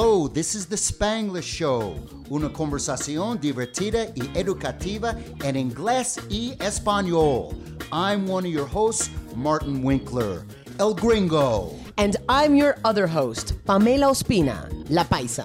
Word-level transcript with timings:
Hello, 0.00 0.28
this 0.28 0.54
is 0.54 0.64
the 0.64 0.76
Spanglish 0.76 1.44
Show, 1.44 1.94
una 2.30 2.48
conversación 2.48 3.38
divertida 3.38 4.10
y 4.16 4.30
educativa 4.34 5.14
en 5.44 5.56
inglés 5.56 6.18
y 6.30 6.56
español. 6.58 7.54
I'm 7.92 8.26
one 8.26 8.46
of 8.46 8.50
your 8.50 8.64
hosts, 8.64 9.10
Martin 9.36 9.82
Winkler, 9.82 10.46
El 10.78 10.94
Gringo. 10.94 11.74
And 11.98 12.16
I'm 12.30 12.56
your 12.56 12.78
other 12.82 13.06
host, 13.06 13.62
Pamela 13.66 14.06
Ospina, 14.06 14.70
La 14.88 15.04
Paisa. 15.04 15.44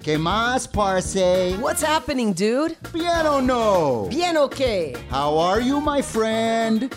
¿Qué 0.00 0.18
más, 0.18 0.66
parce? 0.66 1.56
What's 1.60 1.80
happening, 1.80 2.32
dude? 2.32 2.76
Bien 2.92 3.26
o 3.26 3.38
no? 3.38 4.08
Bien 4.10 4.36
okay. 4.36 4.96
How 5.08 5.38
are 5.38 5.60
you, 5.60 5.80
my 5.80 6.02
friend? 6.02 6.92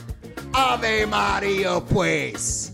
Ave 0.55 1.05
Maria, 1.05 1.79
pues. 1.79 2.73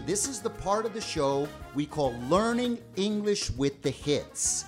This 0.00 0.26
is 0.26 0.40
the 0.40 0.50
part 0.50 0.86
of 0.86 0.92
the 0.92 1.00
show 1.00 1.48
we 1.72 1.86
call 1.86 2.14
Learning 2.28 2.78
English 2.96 3.50
with 3.50 3.80
the 3.80 3.90
Hits. 3.90 4.64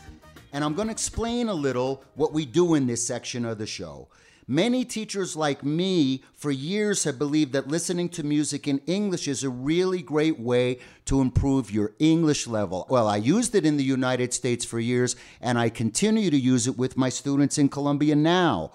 And 0.52 0.62
I'm 0.62 0.74
going 0.74 0.86
to 0.86 0.92
explain 0.92 1.48
a 1.48 1.54
little 1.54 2.04
what 2.14 2.32
we 2.32 2.46
do 2.46 2.74
in 2.74 2.86
this 2.86 3.04
section 3.04 3.44
of 3.44 3.58
the 3.58 3.66
show. 3.66 4.06
Many 4.46 4.84
teachers 4.84 5.34
like 5.34 5.64
me 5.64 6.22
for 6.34 6.52
years 6.52 7.02
have 7.02 7.18
believed 7.18 7.52
that 7.54 7.66
listening 7.66 8.08
to 8.10 8.22
music 8.22 8.68
in 8.68 8.78
English 8.86 9.26
is 9.26 9.42
a 9.42 9.50
really 9.50 10.00
great 10.00 10.38
way 10.38 10.78
to 11.06 11.20
improve 11.20 11.72
your 11.72 11.92
English 11.98 12.46
level. 12.46 12.86
Well, 12.88 13.08
I 13.08 13.16
used 13.16 13.56
it 13.56 13.66
in 13.66 13.76
the 13.76 13.84
United 13.84 14.32
States 14.32 14.64
for 14.64 14.78
years, 14.78 15.16
and 15.40 15.58
I 15.58 15.70
continue 15.70 16.30
to 16.30 16.38
use 16.38 16.68
it 16.68 16.78
with 16.78 16.96
my 16.96 17.08
students 17.08 17.58
in 17.58 17.68
Colombia 17.68 18.14
now. 18.14 18.70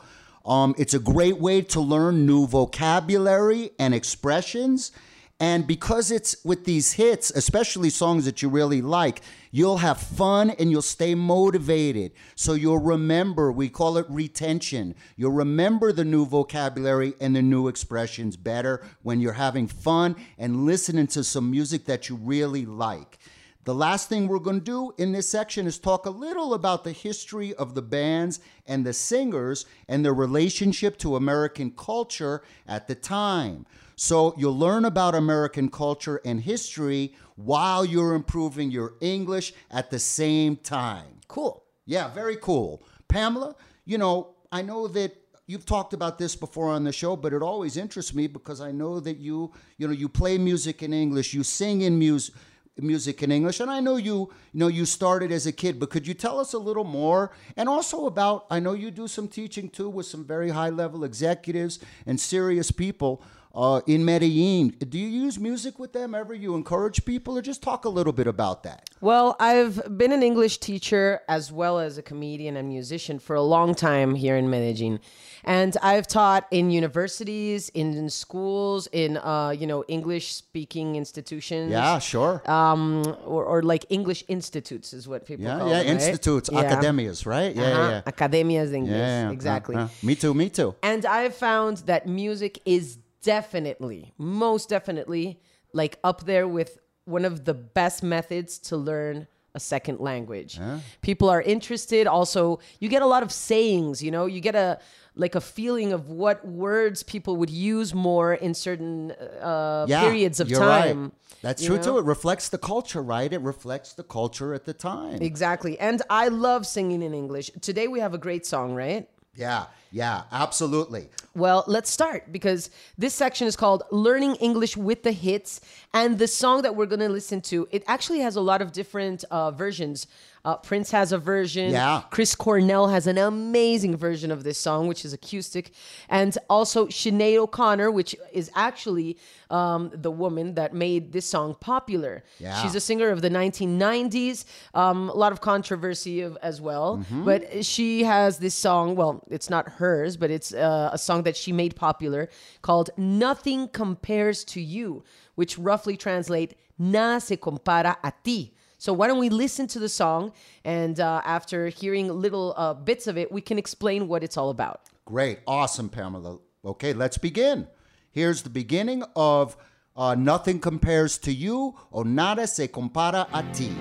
Um, 0.45 0.75
it's 0.77 0.93
a 0.93 0.99
great 0.99 1.39
way 1.39 1.61
to 1.61 1.79
learn 1.79 2.25
new 2.25 2.45
vocabulary 2.45 3.71
and 3.79 3.93
expressions. 3.93 4.91
And 5.41 5.65
because 5.65 6.11
it's 6.11 6.35
with 6.45 6.65
these 6.65 6.93
hits, 6.93 7.31
especially 7.31 7.89
songs 7.89 8.25
that 8.25 8.43
you 8.43 8.49
really 8.49 8.83
like, 8.83 9.23
you'll 9.49 9.79
have 9.79 9.99
fun 9.99 10.51
and 10.51 10.69
you'll 10.69 10.83
stay 10.83 11.15
motivated. 11.15 12.11
So 12.35 12.53
you'll 12.53 12.77
remember, 12.77 13.51
we 13.51 13.67
call 13.67 13.97
it 13.97 14.05
retention. 14.07 14.93
You'll 15.15 15.31
remember 15.31 15.91
the 15.91 16.05
new 16.05 16.27
vocabulary 16.27 17.15
and 17.19 17.35
the 17.35 17.41
new 17.41 17.69
expressions 17.69 18.37
better 18.37 18.85
when 19.01 19.19
you're 19.19 19.33
having 19.33 19.65
fun 19.65 20.15
and 20.37 20.67
listening 20.67 21.07
to 21.07 21.23
some 21.23 21.49
music 21.49 21.85
that 21.85 22.07
you 22.07 22.17
really 22.17 22.67
like. 22.67 23.17
The 23.63 23.73
last 23.73 24.09
thing 24.09 24.27
we're 24.27 24.37
going 24.37 24.59
to 24.59 24.63
do 24.63 24.93
in 24.99 25.11
this 25.11 25.27
section 25.27 25.65
is 25.65 25.79
talk 25.79 26.05
a 26.05 26.11
little 26.11 26.53
about 26.53 26.83
the 26.83 26.91
history 26.91 27.55
of 27.55 27.73
the 27.73 27.81
bands 27.81 28.41
and 28.67 28.85
the 28.85 28.93
singers 28.93 29.65
and 29.87 30.05
their 30.05 30.13
relationship 30.13 30.99
to 30.99 31.15
American 31.15 31.71
culture 31.71 32.43
at 32.67 32.87
the 32.87 32.95
time. 32.95 33.65
So 34.01 34.33
you'll 34.35 34.57
learn 34.57 34.85
about 34.85 35.13
American 35.13 35.69
culture 35.69 36.19
and 36.25 36.41
history 36.41 37.13
while 37.35 37.85
you're 37.85 38.15
improving 38.15 38.71
your 38.71 38.95
English 38.99 39.53
at 39.69 39.91
the 39.91 39.99
same 39.99 40.55
time. 40.55 41.19
Cool. 41.27 41.63
Yeah, 41.85 42.11
very 42.11 42.35
cool. 42.37 42.81
Pamela, 43.07 43.55
you 43.85 43.99
know, 43.99 44.29
I 44.51 44.63
know 44.63 44.87
that 44.87 45.15
you've 45.45 45.67
talked 45.67 45.93
about 45.93 46.17
this 46.17 46.35
before 46.35 46.69
on 46.69 46.83
the 46.83 46.91
show, 46.91 47.15
but 47.15 47.31
it 47.31 47.43
always 47.43 47.77
interests 47.77 48.15
me 48.15 48.25
because 48.25 48.59
I 48.59 48.71
know 48.71 48.99
that 48.99 49.17
you, 49.17 49.53
you 49.77 49.85
know, 49.87 49.93
you 49.93 50.09
play 50.09 50.39
music 50.39 50.81
in 50.81 50.93
English, 50.93 51.35
you 51.35 51.43
sing 51.43 51.81
in 51.81 51.99
music 51.99 52.33
music 52.77 53.21
in 53.21 53.31
English. 53.31 53.59
And 53.59 53.69
I 53.69 53.81
know 53.81 53.97
you, 53.97 54.31
you 54.53 54.59
know, 54.59 54.67
you 54.67 54.85
started 54.85 55.31
as 55.31 55.45
a 55.45 55.51
kid, 55.51 55.79
but 55.79 55.91
could 55.91 56.07
you 56.07 56.15
tell 56.15 56.39
us 56.39 56.53
a 56.53 56.57
little 56.57 56.85
more? 56.85 57.31
And 57.55 57.69
also 57.69 58.07
about, 58.07 58.47
I 58.49 58.59
know 58.59 58.73
you 58.73 58.89
do 58.89 59.07
some 59.07 59.27
teaching 59.27 59.69
too 59.69 59.89
with 59.89 60.07
some 60.07 60.25
very 60.25 60.49
high 60.49 60.69
level 60.69 61.03
executives 61.03 61.79
and 62.07 62.19
serious 62.19 62.71
people 62.71 63.21
uh, 63.53 63.81
in 63.87 64.03
Medellin. 64.05 64.69
Do 64.79 64.97
you 64.97 65.07
use 65.07 65.39
music 65.39 65.79
with 65.79 65.93
them 65.93 66.15
ever? 66.15 66.33
You 66.33 66.55
encourage 66.55 67.05
people, 67.05 67.37
or 67.37 67.41
just 67.41 67.61
talk 67.61 67.85
a 67.85 67.89
little 67.89 68.13
bit 68.13 68.27
about 68.27 68.63
that? 68.63 68.89
Well, 69.01 69.35
I've 69.39 69.97
been 69.97 70.11
an 70.11 70.23
English 70.23 70.59
teacher 70.59 71.21
as 71.27 71.51
well 71.51 71.79
as 71.79 71.97
a 71.97 72.01
comedian 72.01 72.55
and 72.57 72.67
musician 72.69 73.19
for 73.19 73.35
a 73.35 73.41
long 73.41 73.73
time 73.75 74.15
here 74.15 74.37
in 74.37 74.49
Medellin. 74.49 74.99
And 75.43 75.75
I've 75.81 76.05
taught 76.05 76.45
in 76.51 76.69
universities, 76.69 77.69
in, 77.69 78.09
schools, 78.09 78.87
in 78.91 79.17
uh, 79.17 79.49
you 79.49 79.65
know 79.65 79.83
English 79.87 80.33
speaking 80.33 80.95
institutions. 80.95 81.71
Yeah, 81.71 81.97
sure. 81.99 82.43
Um, 82.49 83.03
or, 83.25 83.43
or 83.45 83.63
like 83.63 83.85
English 83.89 84.23
institutes 84.27 84.93
is 84.93 85.07
what 85.07 85.25
people 85.25 85.45
yeah, 85.45 85.57
call 85.57 85.69
yeah, 85.69 85.83
them, 85.83 85.87
right? 85.97 86.01
institutes, 86.03 86.49
Yeah. 86.53 86.61
academias, 86.63 87.25
right? 87.25 87.55
Yeah, 87.55 87.63
Uh-huh. 87.63 87.89
yeah. 88.05 88.11
Academias 88.11 88.69
de 88.69 88.77
English. 88.77 88.91
Yeah, 88.97 89.27
yeah, 89.27 89.31
exactly. 89.31 89.75
yeah, 89.75 89.87
yeah. 90.01 90.07
Me 90.07 90.15
too, 90.15 90.33
me 90.35 90.49
too. 90.49 90.75
And 90.83 91.05
I've 91.05 91.35
found 91.35 91.77
that 91.87 92.05
music 92.07 92.59
is 92.65 92.99
definitely, 93.23 94.13
most 94.17 94.69
definitely, 94.69 95.39
like 95.73 95.99
up 96.03 96.25
there 96.25 96.47
with 96.47 96.79
one 97.05 97.25
of 97.25 97.45
the 97.45 97.53
best 97.53 98.03
methods 98.03 98.57
to 98.59 98.77
learn 98.77 99.27
a 99.53 99.59
second 99.59 99.99
language. 99.99 100.59
People 101.01 101.29
are 101.29 101.41
interested. 101.41 102.07
Also, 102.07 102.59
you 102.79 102.87
get 102.87 103.01
a 103.01 103.05
lot 103.05 103.23
of 103.23 103.31
sayings, 103.31 104.01
you 104.01 104.11
know, 104.11 104.25
you 104.25 104.39
get 104.39 104.55
a 104.55 104.79
like 105.13 105.35
a 105.35 105.41
feeling 105.41 105.91
of 105.91 106.07
what 106.07 106.47
words 106.47 107.03
people 107.03 107.35
would 107.35 107.49
use 107.49 107.93
more 107.93 108.33
in 108.33 108.53
certain 108.53 109.11
uh, 109.11 109.85
Yeah, 109.87 110.03
periods 110.03 110.39
of 110.39 110.49
you're 110.49 110.59
time. 110.59 111.01
Right. 111.01 111.11
That's 111.41 111.65
true 111.65 111.75
know? 111.75 111.83
too. 111.83 111.97
It 111.97 112.05
reflects 112.05 112.47
the 112.47 112.57
culture, 112.57 113.01
right? 113.01 113.31
It 113.31 113.41
reflects 113.41 113.93
the 113.93 114.03
culture 114.03 114.53
at 114.53 114.63
the 114.63 114.73
time. 114.73 115.21
Exactly. 115.21 115.77
And 115.79 116.01
I 116.09 116.29
love 116.29 116.65
singing 116.65 117.01
in 117.01 117.13
English. 117.13 117.51
Today 117.59 117.89
we 117.89 117.99
have 117.99 118.13
a 118.13 118.17
great 118.17 118.45
song, 118.45 118.73
right? 118.73 119.09
Yeah, 119.35 119.65
yeah, 119.91 120.23
absolutely. 120.31 121.09
Well, 121.33 121.63
let's 121.67 121.89
start 121.89 122.31
because 122.31 122.69
this 122.97 123.13
section 123.13 123.47
is 123.47 123.55
called 123.55 123.83
Learning 123.89 124.35
English 124.35 124.75
with 124.75 125.03
the 125.03 125.13
Hits. 125.13 125.61
And 125.93 126.19
the 126.19 126.27
song 126.27 126.63
that 126.63 126.75
we're 126.75 126.85
going 126.85 126.99
to 126.99 127.09
listen 127.09 127.39
to, 127.41 127.67
it 127.71 127.83
actually 127.87 128.19
has 128.19 128.35
a 128.35 128.41
lot 128.41 128.61
of 128.61 128.73
different 128.73 129.23
uh, 129.31 129.51
versions. 129.51 130.07
Uh, 130.43 130.57
Prince 130.57 130.91
has 130.91 131.11
a 131.11 131.17
version. 131.17 131.71
Yeah. 131.71 132.03
Chris 132.09 132.33
Cornell 132.33 132.87
has 132.87 133.05
an 133.07 133.17
amazing 133.17 133.95
version 133.95 134.31
of 134.31 134.43
this 134.43 134.57
song, 134.57 134.87
which 134.87 135.05
is 135.05 135.13
acoustic. 135.13 135.71
And 136.09 136.35
also 136.49 136.87
Sinead 136.87 137.37
O'Connor, 137.37 137.91
which 137.91 138.15
is 138.33 138.49
actually 138.55 139.17
um, 139.51 139.91
the 139.93 140.09
woman 140.09 140.55
that 140.55 140.73
made 140.73 141.11
this 141.11 141.27
song 141.27 141.55
popular. 141.59 142.23
Yeah. 142.39 142.59
She's 142.61 142.73
a 142.73 142.79
singer 142.79 143.09
of 143.09 143.21
the 143.21 143.29
1990s. 143.29 144.45
Um, 144.73 145.09
a 145.09 145.13
lot 145.13 145.31
of 145.31 145.41
controversy 145.41 146.21
of, 146.21 146.37
as 146.41 146.59
well. 146.59 146.97
Mm-hmm. 146.97 147.25
But 147.25 147.65
she 147.65 148.03
has 148.03 148.39
this 148.39 148.55
song. 148.55 148.95
Well, 148.95 149.23
it's 149.29 149.49
not 149.49 149.67
hers, 149.69 150.17
but 150.17 150.31
it's 150.31 150.53
uh, 150.53 150.89
a 150.91 150.97
song 150.97 151.23
that 151.23 151.37
she 151.37 151.51
made 151.51 151.75
popular 151.75 152.29
called 152.61 152.89
"Nothing 152.97 153.67
Compares 153.67 154.43
to 154.45 154.61
You," 154.61 155.03
which 155.35 155.57
roughly 155.57 155.97
translate 155.97 156.55
"Nada 156.79 157.21
se 157.21 157.37
compara 157.37 157.97
a 158.03 158.13
ti." 158.23 158.53
So 158.81 158.93
why 158.93 159.05
don't 159.05 159.19
we 159.19 159.29
listen 159.29 159.67
to 159.67 159.79
the 159.79 159.87
song, 159.87 160.31
and 160.65 160.99
uh, 160.99 161.21
after 161.23 161.67
hearing 161.67 162.07
little 162.07 162.55
uh, 162.57 162.73
bits 162.73 163.05
of 163.05 163.15
it, 163.15 163.31
we 163.31 163.39
can 163.39 163.59
explain 163.59 164.07
what 164.07 164.23
it's 164.23 164.37
all 164.37 164.49
about. 164.49 164.81
Great, 165.05 165.37
awesome, 165.45 165.87
Pamela. 165.87 166.39
Okay, 166.65 166.91
let's 166.91 167.19
begin. 167.19 167.67
Here's 168.09 168.41
the 168.41 168.49
beginning 168.49 169.03
of 169.15 169.55
uh, 169.95 170.15
Nothing 170.15 170.59
Compares 170.59 171.19
to 171.19 171.31
You 171.31 171.75
o 171.93 172.01
Nada 172.01 172.47
Se 172.47 172.69
Compara 172.69 173.27
a 173.31 173.43
Ti. 173.53 173.71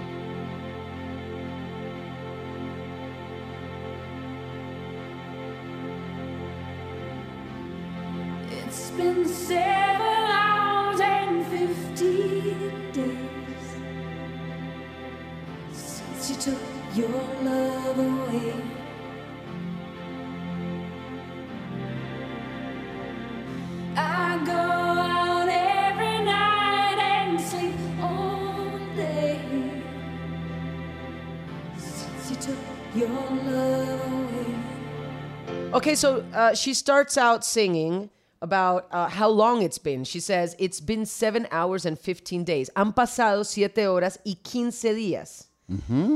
It's 8.50 8.91
been 8.91 9.27
seven 9.27 9.90
your 17.00 17.25
love 17.43 17.99
away. 17.99 18.53
I 23.97 24.43
go 24.44 24.53
out 24.53 25.48
every 25.48 26.24
night 26.24 26.98
and 26.98 27.41
sleep 27.41 27.74
all 28.03 28.78
day 28.97 29.41
since 31.78 32.30
you 32.30 32.36
took 32.36 32.59
your 32.95 33.09
love 33.09 34.13
away. 34.13 35.72
Okay, 35.72 35.95
so 35.95 36.24
uh, 36.34 36.54
she 36.54 36.74
starts 36.74 37.16
out 37.16 37.45
singing 37.45 38.10
about 38.42 38.89
uh, 38.92 39.09
how 39.09 39.28
long 39.28 39.63
it's 39.63 39.78
been. 39.78 40.04
She 40.04 40.21
says, 40.21 40.54
It's 40.59 40.80
been 40.80 41.07
seven 41.07 41.47
hours 41.51 41.86
and 41.86 41.98
15 41.98 42.45
days. 42.45 42.69
Han 42.77 42.92
pasado 42.92 43.45
siete 43.47 43.86
horas 43.86 44.19
y 44.24 44.36
quince 44.42 44.92
días. 44.95 45.49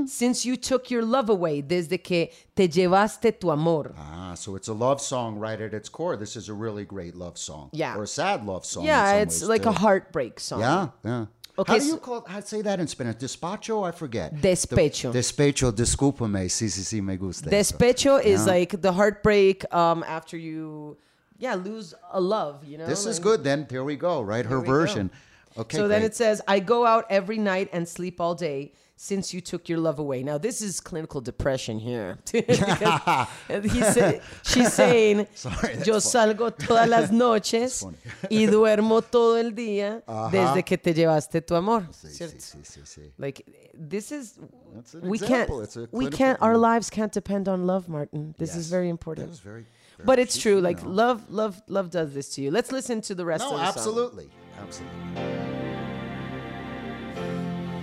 Since 0.07 0.45
you 0.45 0.57
took 0.57 0.91
your 0.91 1.03
love 1.03 1.31
away, 1.31 1.63
desde 1.63 2.03
que 2.03 2.29
te 2.55 2.69
llevaste 2.69 3.39
tu 3.39 3.51
amor. 3.51 3.95
Ah, 3.97 4.35
so 4.35 4.57
it's 4.57 4.69
a 4.69 4.73
love 4.73 5.01
song 5.01 5.39
right 5.39 5.61
at 5.61 5.73
its 5.75 5.89
core. 5.89 6.17
This 6.17 6.37
is 6.37 6.49
a 6.49 6.55
really 6.55 6.85
great 6.85 7.15
love 7.15 7.39
song. 7.39 7.71
Yeah. 7.73 7.97
Or 7.97 8.03
a 8.03 8.07
sad 8.07 8.45
love 8.45 8.65
song. 8.65 8.85
yeah, 8.85 9.15
it's 9.15 9.43
like 9.43 9.63
too. 9.63 9.71
a 9.71 9.73
heartbreak 9.73 10.41
song. 10.41 10.61
Yeah, 10.61 10.89
yeah. 11.05 11.27
Okay, 11.57 11.75
How 11.75 11.79
do 11.79 11.87
you 11.87 11.97
call 11.99 12.25
how 12.27 12.41
say 12.41 12.63
that 12.63 12.81
in 12.81 12.89
Spanish? 12.89 13.17
Despacho? 13.17 13.87
I 13.87 13.93
forget. 13.93 14.35
Despecho. 14.35 15.13
De- 15.13 15.19
despecho, 15.19 15.71
discúlpame. 15.71 16.49
Sí, 16.49 16.67
sí, 16.67 16.83
sí, 16.83 17.01
me 17.01 17.17
gusta. 17.17 17.49
Despecho 17.49 18.21
is 18.23 18.45
like 18.47 18.81
the 18.81 18.93
heartbreak 18.93 19.65
um, 19.73 20.03
after 20.03 20.37
you 20.37 20.97
yeah, 21.39 21.55
lose 21.55 21.95
a 22.13 22.21
love, 22.21 22.65
you 22.65 22.79
know? 22.79 22.87
This 22.87 23.07
is 23.07 23.19
good. 23.19 23.45
Then 23.45 23.67
here 23.71 23.85
we 23.85 23.97
go. 23.97 24.21
Right, 24.23 24.45
her 24.45 24.61
version. 24.61 25.09
go. 25.09 25.15
Okay. 25.57 25.77
so 25.77 25.87
then 25.89 26.01
great. 26.01 26.11
it 26.13 26.17
says, 26.17 26.41
I 26.49 26.61
go 26.61 26.85
out 26.87 27.05
every 27.11 27.39
night 27.39 27.69
and 27.73 27.89
sleep 27.89 28.21
all 28.21 28.35
day 28.35 28.73
since 28.97 29.35
you 29.35 29.41
took 29.41 29.69
your 29.69 29.79
love 29.79 29.99
away. 29.99 30.23
Now, 30.23 30.39
this 30.39 30.61
is 30.63 30.81
clinical 30.81 31.21
depression 31.21 31.79
here. 31.79 32.19
Because 32.33 33.73
he 33.73 33.83
said, 33.83 34.23
she's 34.45 34.73
saying, 34.73 35.27
Sorry, 35.35 35.75
Yo 35.85 35.99
salgo 35.99 36.51
todas 36.57 36.89
las 36.89 37.11
noches 37.11 37.85
y 38.31 38.47
duermo 38.47 39.03
todo 39.03 39.37
el 39.37 39.53
día 39.53 40.03
desde 40.31 40.65
que 40.65 40.77
te 40.79 40.93
llevaste 40.95 41.41
tu 41.45 41.55
amor. 41.55 41.87
Sí, 41.93 42.09
sí, 42.09 42.83
sí. 42.85 43.11
Like 43.19 43.45
this 43.75 44.13
is 44.13 44.39
an 44.39 45.09
we 45.09 45.19
example. 45.19 45.67
can't 45.67 45.93
we 45.93 46.09
can't 46.09 46.39
our 46.41 46.57
lives 46.57 46.89
can't 46.91 47.13
depend 47.13 47.49
on 47.49 47.67
love, 47.67 47.89
Martin. 47.89 48.35
This 48.39 48.55
is 48.57 48.69
very 48.71 48.89
important. 48.89 49.31
very. 49.41 49.67
very 49.97 50.05
But 50.07 50.19
it's 50.19 50.37
true. 50.37 50.61
Like 50.61 50.83
know. 50.83 50.91
love, 50.91 51.31
love, 51.31 51.63
love 51.69 51.91
does 51.91 52.15
this 52.15 52.29
to 52.35 52.43
you. 52.43 52.51
Let's 52.51 52.71
listen 52.73 53.01
to 53.03 53.15
the 53.15 53.25
rest 53.25 53.43
No, 53.45 53.55
of 53.55 53.59
the 53.61 53.67
song. 53.67 53.75
absolutely, 53.77 54.29
absolutely. 54.61 54.99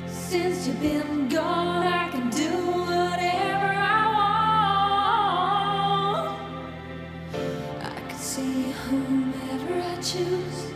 Since 0.08 0.68
you've 0.68 0.82
been 0.82 1.30
gone, 1.30 1.88
I 1.88 2.10
can 2.10 2.30
do 2.30 2.50
whatever 2.82 3.72
I 3.94 3.96
want. 4.18 6.28
I 7.84 8.00
can 8.10 8.18
see 8.18 8.72
whomever 8.72 9.82
I 9.82 9.96
choose. 10.02 10.72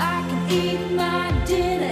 I 0.00 0.26
can 0.28 0.50
eat 0.50 0.90
my 0.92 1.30
dinner 1.46 1.87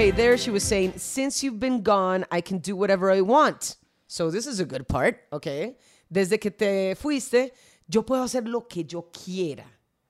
Okay, 0.00 0.12
there 0.12 0.38
she 0.38 0.50
was 0.50 0.64
saying, 0.64 0.94
since 0.96 1.44
you've 1.44 1.60
been 1.60 1.82
gone, 1.82 2.24
I 2.30 2.40
can 2.40 2.56
do 2.56 2.74
whatever 2.74 3.10
I 3.10 3.20
want. 3.20 3.76
So 4.06 4.30
this 4.30 4.46
is 4.46 4.58
a 4.58 4.64
good 4.64 4.88
part, 4.88 5.20
okay? 5.30 5.76
Desde 6.10 6.40
que 6.40 6.50
te 6.50 6.94
fuiste, 6.94 7.50
yo 7.86 8.00
puedo 8.02 8.22
hacer 8.22 8.48
lo 8.48 8.62
que 8.62 8.82
yo 8.82 9.02
quiera. 9.12 9.66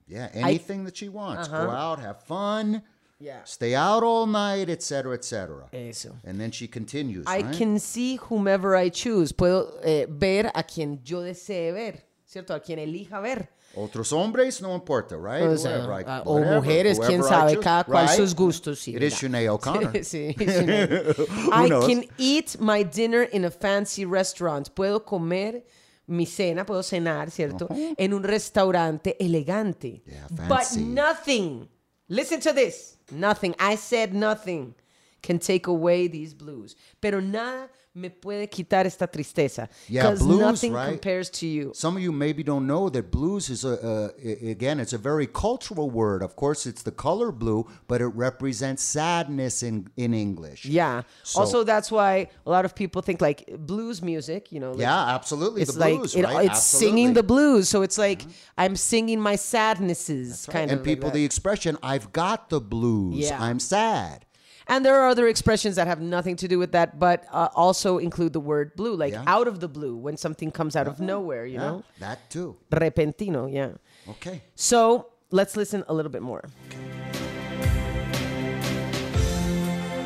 Yeah, 0.06 0.28
anything 0.32 0.84
that 0.84 0.96
she 0.96 1.08
wants. 1.08 1.48
Uh-huh. 1.48 1.66
Go 1.66 1.70
out, 1.72 1.98
have 1.98 2.22
fun. 2.22 2.82
Yeah. 3.19 3.42
Stay 3.42 3.75
out 3.75 4.04
all 4.04 4.28
night, 4.28 4.70
etc., 4.70 5.12
etc. 5.14 5.69
Eso. 5.72 6.14
And 6.25 6.40
then 6.40 6.52
she 6.52 6.69
continues. 6.69 7.26
I 7.26 7.40
right? 7.40 7.52
can 7.52 7.81
see 7.81 8.14
whomever 8.14 8.76
I 8.76 8.90
choose. 8.90 9.32
Puedo 9.32 9.72
eh, 9.82 10.06
ver 10.08 10.52
a 10.54 10.62
quien 10.62 11.00
yo 11.02 11.22
desee 11.22 11.72
ver, 11.72 12.04
¿cierto? 12.25 12.54
A 12.54 12.60
quien 12.60 12.78
elija 12.78 13.20
ver. 13.20 13.48
Otros 13.76 14.12
hombres, 14.12 14.61
no 14.61 14.75
importa, 14.75 15.17
right? 15.17 15.44
O 15.44 15.56
sea, 15.56 15.78
Whoever, 15.78 15.93
I- 16.00 16.05
ah, 16.06 16.22
o 16.26 16.34
whatever, 16.34 16.56
mujeres, 16.61 16.99
quién 16.99 17.20
whoever 17.20 17.28
sabe, 17.28 17.56
cada 17.61 17.84
cual 17.84 18.06
right? 18.06 18.17
sus 18.17 18.34
gustos. 18.34 18.81
Sí, 18.81 18.96
It 18.96 19.02
is. 19.05 19.14
Sinead 19.14 19.49
O'Connor. 19.49 19.93
sí, 20.02 20.34
Sinead. 20.37 21.14
I 21.52 21.69
can 21.87 22.05
eat 22.19 22.56
my 22.61 22.82
dinner 22.82 23.22
in 23.22 23.44
a 23.44 23.50
fancy 23.50 24.05
restaurant. 24.05 24.75
Puedo 24.75 25.05
comer 25.05 25.62
mi 26.08 26.26
cena, 26.26 26.67
puedo 26.67 26.82
cenar, 26.82 27.31
¿cierto? 27.31 27.69
En 27.96 28.12
un 28.12 28.25
restaurante 28.25 29.17
elegante. 29.20 30.02
Yeah, 30.05 30.26
But 30.49 30.64
fancy. 30.64 30.82
nothing, 30.82 31.69
listen 32.08 32.40
to 32.40 32.52
this, 32.52 32.96
nothing, 33.12 33.55
I 33.61 33.76
said 33.76 34.12
nothing 34.12 34.75
can 35.23 35.38
take 35.38 35.69
away 35.69 36.08
these 36.08 36.34
blues. 36.34 36.75
Pero 37.00 37.20
nada 37.20 37.69
me 37.94 38.08
puede 38.08 38.48
quitar 38.48 38.87
esta 38.87 39.06
tristeza. 39.08 39.69
Yeah, 39.88 40.14
blues, 40.14 40.38
nothing 40.40 40.72
right? 40.72 40.88
compares 40.90 41.28
to 41.31 41.46
you. 41.46 41.72
Some 41.75 41.96
of 41.96 42.02
you 42.02 42.12
maybe 42.12 42.44
don't 42.44 42.66
know 42.66 42.88
that 42.88 43.10
blues 43.10 43.50
is 43.50 43.64
a, 43.64 44.12
i- 44.16 44.48
again, 44.50 44.78
it's 44.78 44.92
a 44.92 44.98
very 44.98 45.26
cultural 45.26 45.90
word. 45.90 46.22
Of 46.22 46.37
course, 46.37 46.66
it's 46.66 46.82
the 46.82 46.92
color 46.92 47.32
blue, 47.32 47.66
but 47.88 48.00
it 48.00 48.06
represents 48.06 48.82
sadness 48.84 49.64
in, 49.64 49.88
in 49.96 50.14
English. 50.14 50.66
Yeah. 50.66 51.02
So- 51.25 51.40
also, 51.40 51.64
that's 51.64 51.90
why 51.90 52.28
a 52.46 52.50
lot 52.50 52.64
of 52.64 52.76
people 52.76 53.02
think 53.02 53.20
like 53.20 53.44
blues 53.58 54.00
music, 54.02 54.52
you 54.52 54.60
know. 54.60 54.70
like, 54.70 54.81
Yeah, 54.81 55.06
absolutely. 55.14 55.62
It's 55.62 55.75
the 55.75 55.81
like 55.81 55.96
blues, 55.98 56.14
it- 56.14 56.22
right? 56.25 56.46
it's 56.48 56.62
singing 56.62 57.14
the 57.14 57.25
blues, 57.25 57.69
so 57.69 57.82
it's 57.82 57.98
like 57.98 58.22
uh-huh. 58.22 58.32
I'm 58.58 58.76
singing 58.76 59.19
my 59.20 59.34
sadnesses, 59.34 60.46
Right. 60.48 60.52
kind 60.52 60.70
and 60.70 60.72
of. 60.72 60.78
And 60.78 60.84
people, 60.87 61.08
like 61.08 61.14
the 61.14 61.25
expression, 61.25 61.76
I've 61.82 62.12
got 62.12 62.50
the 62.50 62.60
blues. 62.60 63.16
Yeah. 63.31 63.42
I'm 63.42 63.58
sad. 63.58 64.26
And 64.70 64.84
there 64.87 64.99
are 65.00 65.08
other 65.11 65.26
expressions 65.28 65.76
that 65.76 65.87
have 65.87 66.00
nothing 66.00 66.37
to 66.37 66.49
do 66.49 66.58
with 66.58 66.72
that, 66.72 66.99
but 66.99 67.25
uh, 67.31 67.49
also 67.55 67.99
include 67.99 68.32
the 68.32 68.40
word 68.40 68.75
blue, 68.76 68.94
like 68.96 69.12
Yeah. 69.12 69.25
out 69.26 69.49
of 69.49 69.61
the 69.61 69.69
blue, 69.69 69.96
when 69.96 70.17
something 70.17 70.50
comes 70.50 70.76
out 70.76 70.87
of 70.87 71.00
nowhere, 71.00 71.44
you 71.44 71.55
Yeah, 71.58 71.69
know, 71.69 71.84
that 71.99 72.31
too. 72.31 72.56
repentino, 72.70 73.46
yeah. 73.46 73.72
Okay. 74.08 74.43
So 74.55 75.08
let's 75.31 75.56
listen 75.56 75.84
a 75.88 75.93
little 75.93 76.12
bit 76.12 76.22
more. 76.22 76.44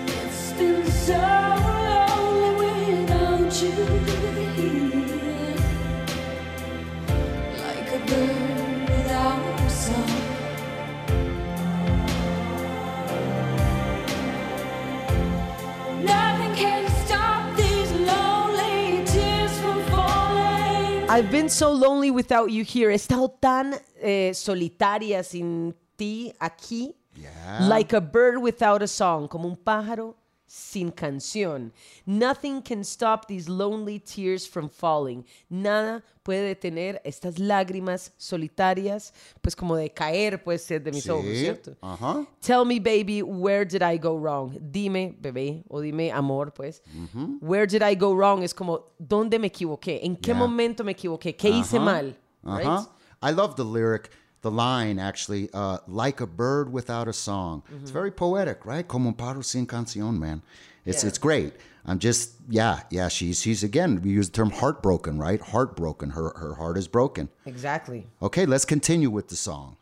It's 0.09 0.55
I've 21.15 21.31
been 21.31 21.49
so 21.49 21.71
lonely 21.71 22.11
without 22.11 22.51
you 22.51 22.65
here. 22.65 22.91
He 22.91 22.97
estado 22.97 23.31
tan 23.41 23.77
eh, 24.03 24.33
solitaria 24.33 25.23
sin 25.23 25.73
ti 25.97 26.33
aquí. 26.41 26.93
Yeah. 27.15 27.69
Like 27.69 27.93
a 27.93 28.01
bird 28.01 28.43
without 28.43 28.83
a 28.83 28.89
song, 28.89 29.29
como 29.29 29.47
un 29.47 29.55
pájaro 29.55 30.17
sin 30.55 30.93
canción. 30.93 31.73
Nothing 32.07 32.63
can 32.63 32.85
stop 32.85 33.27
these 33.27 33.49
lonely 33.49 33.99
tears 33.99 34.47
from 34.47 34.69
falling. 34.69 35.25
Nada 35.51 36.03
puede 36.23 36.55
detener 36.55 37.01
estas 37.05 37.39
lágrimas 37.41 38.13
solitarias, 38.17 39.13
pues 39.43 39.57
como 39.57 39.75
de 39.75 39.91
caer, 39.91 40.43
puede 40.45 40.59
ser 40.61 40.81
de 40.83 40.93
mis 40.93 41.09
ojos. 41.09 41.27
¿cierto? 41.37 41.77
Tell 42.41 42.65
me, 42.65 42.79
baby, 42.79 43.21
where 43.23 43.65
did 43.65 43.83
I 43.83 43.99
go 43.99 44.17
wrong? 44.17 44.57
Dime, 44.71 45.17
bebé, 45.21 45.65
o 45.69 45.81
dime, 45.81 46.13
amor, 46.13 46.53
pues. 46.55 46.83
Where 47.41 47.67
did 47.67 47.83
I 47.83 47.97
go 47.97 48.15
wrong? 48.15 48.43
Es 48.45 48.55
como, 48.55 48.93
¿dónde 48.99 49.39
me 49.41 49.49
equivoqué? 49.49 50.01
¿En 50.05 50.17
qué 50.17 50.31
Yeah. 50.31 50.39
momento 50.39 50.85
me 50.85 50.93
equivoqué? 50.93 51.35
¿Qué 51.35 51.51
hice 51.51 51.81
mal? 51.81 52.17
Right? 52.45 52.87
I 53.23 53.33
love 53.33 53.57
the 53.57 53.65
lyric, 53.65 54.11
the 54.45 54.51
line 54.51 54.99
actually, 55.01 55.49
uh, 55.53 55.79
like 55.89 56.21
a 56.21 56.27
bird 56.27 56.71
without 56.73 57.09
a 57.09 57.13
song. 57.13 57.63
It's 57.83 57.91
very 57.91 58.11
poetic, 58.13 58.65
right? 58.65 58.87
Como 58.87 59.09
un 59.09 59.15
pájaro 59.15 59.43
sin 59.43 59.67
canción, 59.67 60.19
man. 60.19 60.43
It's 60.85 61.03
Yeah. 61.03 61.09
it's 61.09 61.19
great. 61.19 61.53
I'm 61.87 61.99
just 61.99 62.31
yeah, 62.49 62.81
yeah, 62.91 63.09
she's 63.09 63.41
she's 63.41 63.63
again, 63.65 64.01
we 64.03 64.11
use 64.11 64.29
the 64.31 64.37
term 64.37 64.51
heartbroken, 64.51 65.19
right? 65.19 65.41
Heartbroken. 65.41 66.11
Her 66.11 66.29
her 66.37 66.55
heart 66.55 66.77
is 66.79 66.89
broken. 66.89 67.29
Exactly. 67.47 68.07
Okay, 68.21 68.47
let's 68.47 68.65
continue 68.67 69.11
with 69.11 69.29
the 69.29 69.37
song. 69.37 69.77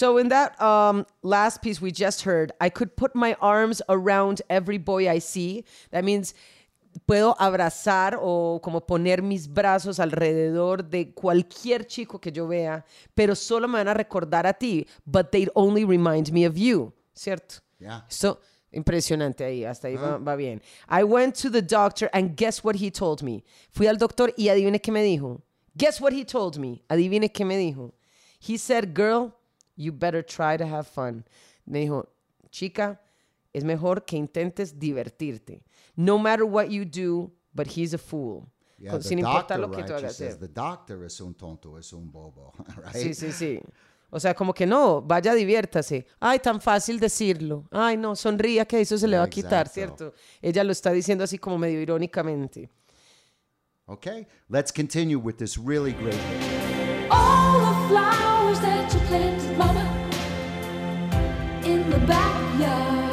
So 0.00 0.16
in 0.16 0.28
that 0.28 0.58
um, 0.62 1.04
last 1.22 1.60
piece 1.60 1.78
we 1.78 1.92
just 1.92 2.22
heard, 2.22 2.52
I 2.58 2.70
could 2.70 2.96
put 2.96 3.14
my 3.14 3.36
arms 3.38 3.82
around 3.90 4.40
every 4.48 4.78
boy 4.78 5.10
I 5.10 5.18
see. 5.18 5.62
That 5.90 6.04
means 6.04 6.32
puedo 7.06 7.36
abrazar 7.38 8.18
o 8.18 8.60
como 8.62 8.80
poner 8.80 9.20
mis 9.20 9.46
brazos 9.46 10.00
alrededor 10.00 10.88
de 10.88 11.12
cualquier 11.12 11.86
chico 11.86 12.18
que 12.18 12.32
yo 12.32 12.46
vea, 12.46 12.82
pero 13.14 13.34
solo 13.34 13.68
me 13.68 13.74
van 13.74 13.88
a 13.88 13.94
recordar 13.94 14.46
a 14.46 14.54
ti, 14.54 14.86
but 15.06 15.32
they'd 15.32 15.50
only 15.54 15.84
remind 15.84 16.32
me 16.32 16.46
of 16.46 16.56
you, 16.56 16.94
¿cierto? 17.14 17.60
Yeah. 17.78 18.00
So, 18.08 18.40
impresionante 18.72 19.44
ahí, 19.44 19.66
hasta 19.66 19.88
ahí 19.88 19.96
va, 19.96 20.16
va 20.16 20.34
bien. 20.34 20.62
I 20.88 21.04
went 21.04 21.34
to 21.42 21.50
the 21.50 21.60
doctor 21.60 22.08
and 22.14 22.38
guess 22.38 22.64
what 22.64 22.76
he 22.76 22.90
told 22.90 23.22
me. 23.22 23.44
Fui 23.70 23.86
al 23.86 23.98
doctor 23.98 24.32
y 24.38 24.48
adivine 24.48 24.80
qué 24.80 24.92
me 24.92 25.02
dijo. 25.02 25.42
Guess 25.76 26.00
what 26.00 26.14
he 26.14 26.24
told 26.24 26.56
me. 26.56 26.82
Adivine 26.88 27.30
qué 27.30 27.44
me 27.44 27.58
dijo. 27.58 27.92
He 28.38 28.56
said, 28.56 28.94
girl, 28.94 29.34
you 29.80 29.92
better 29.92 30.22
try 30.22 30.56
to 30.56 30.64
have 30.64 30.86
fun. 30.86 31.24
Me 31.66 31.80
dijo, 31.80 32.06
chica, 32.50 33.00
es 33.52 33.64
mejor 33.64 34.04
que 34.04 34.16
intentes 34.16 34.78
divertirte. 34.78 35.62
No 35.96 36.18
matter 36.18 36.44
what 36.44 36.68
you 36.70 36.84
do, 36.84 37.30
but 37.54 37.66
he's 37.66 37.94
a 37.94 37.98
fool. 37.98 38.46
Yeah, 38.78 38.92
Con- 38.92 39.00
the 39.00 39.08
sin 39.08 39.18
importar 39.18 39.58
doctor, 39.58 39.60
lo 39.60 39.70
que 39.70 39.82
tú 39.84 39.94
hagas. 39.94 40.16
says, 40.16 40.34
hacer. 40.34 40.40
the 40.40 40.48
doctor 40.48 41.04
es 41.04 41.20
un 41.20 41.34
tonto, 41.34 41.78
es 41.78 41.92
un 41.92 42.10
bobo, 42.10 42.52
right? 42.76 42.94
Sí, 42.94 43.14
sí, 43.14 43.32
sí. 43.32 43.60
O 44.12 44.18
sea, 44.18 44.34
como 44.34 44.52
que 44.52 44.66
no, 44.66 45.00
vaya, 45.02 45.34
diviértase. 45.34 46.04
Ay, 46.18 46.40
tan 46.40 46.60
fácil 46.60 46.98
decirlo. 46.98 47.64
Ay, 47.70 47.96
no, 47.96 48.16
sonría 48.16 48.64
que 48.66 48.80
eso 48.80 48.98
se 48.98 49.06
le 49.06 49.16
va 49.16 49.24
a 49.24 49.30
quitar, 49.30 49.66
Exacto. 49.66 49.96
¿cierto? 49.96 50.14
Ella 50.42 50.64
lo 50.64 50.72
está 50.72 50.90
diciendo 50.90 51.22
así 51.24 51.38
como 51.38 51.58
medio 51.58 51.80
irónicamente. 51.80 52.68
Okay, 53.86 54.26
let's 54.48 54.72
continue 54.72 55.16
with 55.16 55.36
this 55.36 55.56
really 55.58 55.92
great. 55.92 56.18
All 57.10 57.69
planted, 59.10 59.58
Mama, 59.58 59.84
in 61.64 61.90
the 61.90 61.98
backyard. 62.06 63.09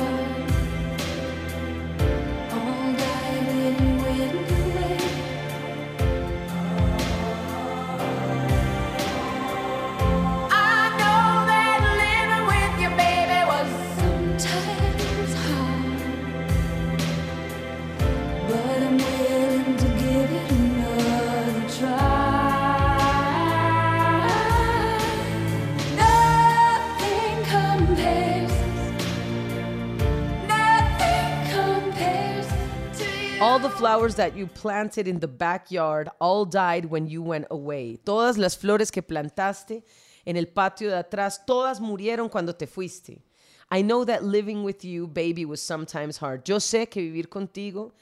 All 33.58 33.64
the 33.64 33.76
flowers 33.76 34.14
that 34.18 34.38
you 34.38 34.46
planted 34.46 35.08
in 35.08 35.20
the 35.20 35.28
backyard 35.28 36.10
all 36.22 36.46
died 36.46 36.86
when 36.86 37.08
you 37.08 37.24
went 37.24 37.48
away. 37.50 37.98
Todas 38.06 38.38
las 38.38 38.56
flores 38.56 38.92
que 38.92 39.02
plantaste 39.02 39.82
en 40.28 40.38
el 40.38 40.46
patio 40.46 40.92
de 40.92 40.98
atrás, 40.98 41.44
todas 41.44 41.80
murieron 41.80 42.30
cuando 42.30 42.54
te 42.54 42.68
fuiste. 42.68 43.24
I 43.72 43.82
know 43.82 44.06
that 44.06 44.24
living 44.24 44.64
with 44.64 44.86
you, 44.86 45.08
baby, 45.08 45.44
was 45.44 45.60
sometimes 45.60 46.20
hard. 46.20 46.44
Yo 46.46 46.58
sé 46.58 46.88
que 46.88 47.02
vivir 47.02 47.30
contigo, 47.30 47.94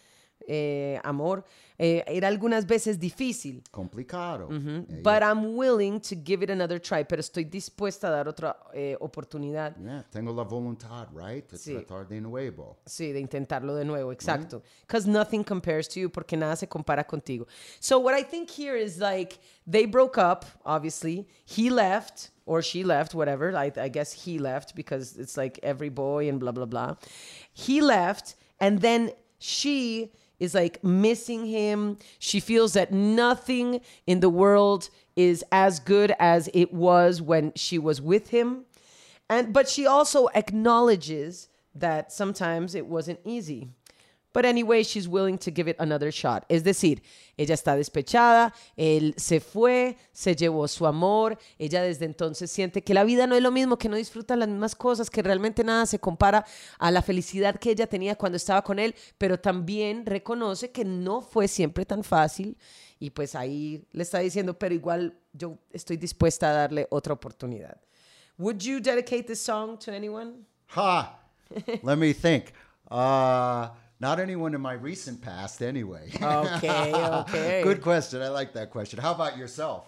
eh, 0.46 1.00
amor, 1.06 1.46
eh, 1.78 2.04
era 2.08 2.28
algunas 2.28 2.66
veces 2.66 3.00
difícil. 3.00 3.62
Complicado. 3.72 4.48
Yeah, 4.50 5.02
But 5.04 5.24
I'm 5.24 5.56
willing 5.58 6.00
to 6.02 6.16
give 6.16 6.42
it 6.44 6.50
another 6.50 6.80
try. 6.80 7.04
Pero 7.04 7.20
estoy 7.20 7.44
dispuesta 7.46 8.08
a 8.08 8.12
dar 8.12 8.28
otra 8.28 8.56
eh, 8.74 8.96
oportunidad. 9.00 9.76
yeah, 9.84 10.04
tengo 10.10 10.32
la 10.34 10.44
voluntad, 10.44 11.08
right? 11.14 11.50
De 11.50 11.58
Sí. 11.58 11.74
tratar 11.74 12.08
de 12.08 12.22
nuevo. 12.22 12.78
Sí, 12.86 13.12
de 13.12 13.20
intentarlo 13.20 13.76
de 13.76 13.84
nuevo, 13.86 14.12
exacto. 14.12 14.62
Because 14.88 15.08
nothing 15.08 15.44
compares 15.44 15.88
to 15.90 16.00
you, 16.00 16.10
porque 16.10 16.38
nada 16.38 16.56
se 16.56 16.68
compara 16.68 17.04
contigo. 17.06 17.46
So 17.80 18.00
what 18.00 18.14
I 18.18 18.24
think 18.24 18.50
here 18.50 18.76
is 18.78 19.00
like 19.00 19.40
they 19.68 19.86
broke 19.86 20.18
up, 20.18 20.46
obviously. 20.66 21.28
He 21.46 21.70
left 21.70 22.32
or 22.46 22.62
she 22.62 22.84
left, 22.84 23.14
whatever. 23.14 23.56
I, 23.56 23.72
I 23.76 23.90
guess 23.90 24.14
he 24.14 24.38
left 24.40 24.76
because 24.76 25.18
it's 25.18 25.36
like 25.36 25.60
every 25.64 25.90
boy 25.90 26.30
and 26.30 26.40
blah 26.40 26.52
blah 26.52 26.66
blah. 26.68 26.96
He 27.54 27.82
left, 27.82 28.36
and 28.60 28.80
then 28.82 29.12
she 29.40 30.12
is 30.40 30.54
like 30.54 30.84
missing 30.84 31.46
him. 31.46 31.98
She 32.20 32.40
feels 32.40 32.74
that 32.74 32.92
nothing 32.92 33.82
in 34.06 34.20
the 34.20 34.30
world 34.30 34.90
is 35.16 35.44
as 35.52 35.80
good 35.80 36.14
as 36.20 36.50
it 36.54 36.74
was 36.74 37.22
when 37.22 37.54
she 37.56 37.78
was 37.80 38.02
with 38.02 38.30
him. 38.30 38.66
And 39.30 39.54
but 39.54 39.68
she 39.68 39.86
also 39.86 40.28
acknowledges 40.36 41.50
that 41.74 42.12
sometimes 42.12 42.76
it 42.76 42.86
wasn't 42.86 43.20
easy. 43.26 43.70
But 44.36 44.44
anyway, 44.44 44.84
she's 44.84 45.08
willing 45.08 45.38
to 45.38 45.50
give 45.50 45.70
it 45.70 45.78
another 45.80 46.12
shot. 46.12 46.44
Es 46.50 46.62
decir, 46.66 47.02
ella 47.38 47.54
está 47.54 47.78
despechada, 47.78 48.54
él 48.76 49.14
se 49.16 49.40
fue, 49.40 49.96
se 50.12 50.36
llevó 50.36 50.68
su 50.68 50.86
amor, 50.86 51.38
ella 51.58 51.82
desde 51.82 52.04
entonces 52.04 52.52
siente 52.52 52.84
que 52.84 52.94
la 52.94 53.06
vida 53.06 53.28
no 53.28 53.36
es 53.36 53.42
lo 53.42 53.50
mismo, 53.50 53.78
que 53.78 53.88
no 53.88 53.96
disfruta 53.96 54.36
las 54.36 54.50
mismas 54.50 54.76
cosas, 54.76 55.10
que 55.10 55.24
realmente 55.24 55.64
nada 55.64 55.86
se 55.86 56.00
compara 56.00 56.46
a 56.80 56.92
la 56.92 57.02
felicidad 57.02 57.58
que 57.58 57.72
ella 57.72 57.88
tenía 57.88 58.18
cuando 58.18 58.36
estaba 58.36 58.62
con 58.62 58.78
él, 58.78 58.94
pero 59.18 59.40
también 59.40 60.06
reconoce 60.06 60.70
que 60.70 60.84
no 60.84 61.22
fue 61.22 61.48
siempre 61.48 61.86
tan 61.86 62.04
fácil 62.04 62.58
y 63.00 63.12
pues 63.12 63.36
ahí 63.36 63.88
le 63.94 64.04
está 64.04 64.20
diciendo, 64.20 64.60
pero 64.60 64.76
igual 64.76 65.18
yo 65.32 65.60
estoy 65.72 65.96
dispuesta 65.96 66.50
a 66.50 66.54
darle 66.54 66.88
otra 66.90 67.14
oportunidad. 67.14 67.80
Would 68.38 68.58
you 68.58 68.82
dedicate 68.82 69.28
this 69.28 69.42
song 69.42 69.80
to 69.80 69.94
anyone? 69.94 70.46
Ha! 70.76 71.22
Let 71.84 71.96
me 71.96 72.14
think. 72.14 72.48
Uh, 72.92 73.70
not 74.00 74.20
anyone 74.20 74.54
in 74.54 74.62
my 74.62 74.74
recent 74.74 75.22
past, 75.22 75.62
anyway. 75.62 76.10
Okay, 76.22 76.94
okay. 76.94 77.62
Good 77.70 77.82
question. 77.82 78.22
I 78.22 78.30
like 78.30 78.54
that 78.54 78.70
question. 78.72 79.00
How 79.00 79.14
about 79.14 79.38
yourself? 79.38 79.88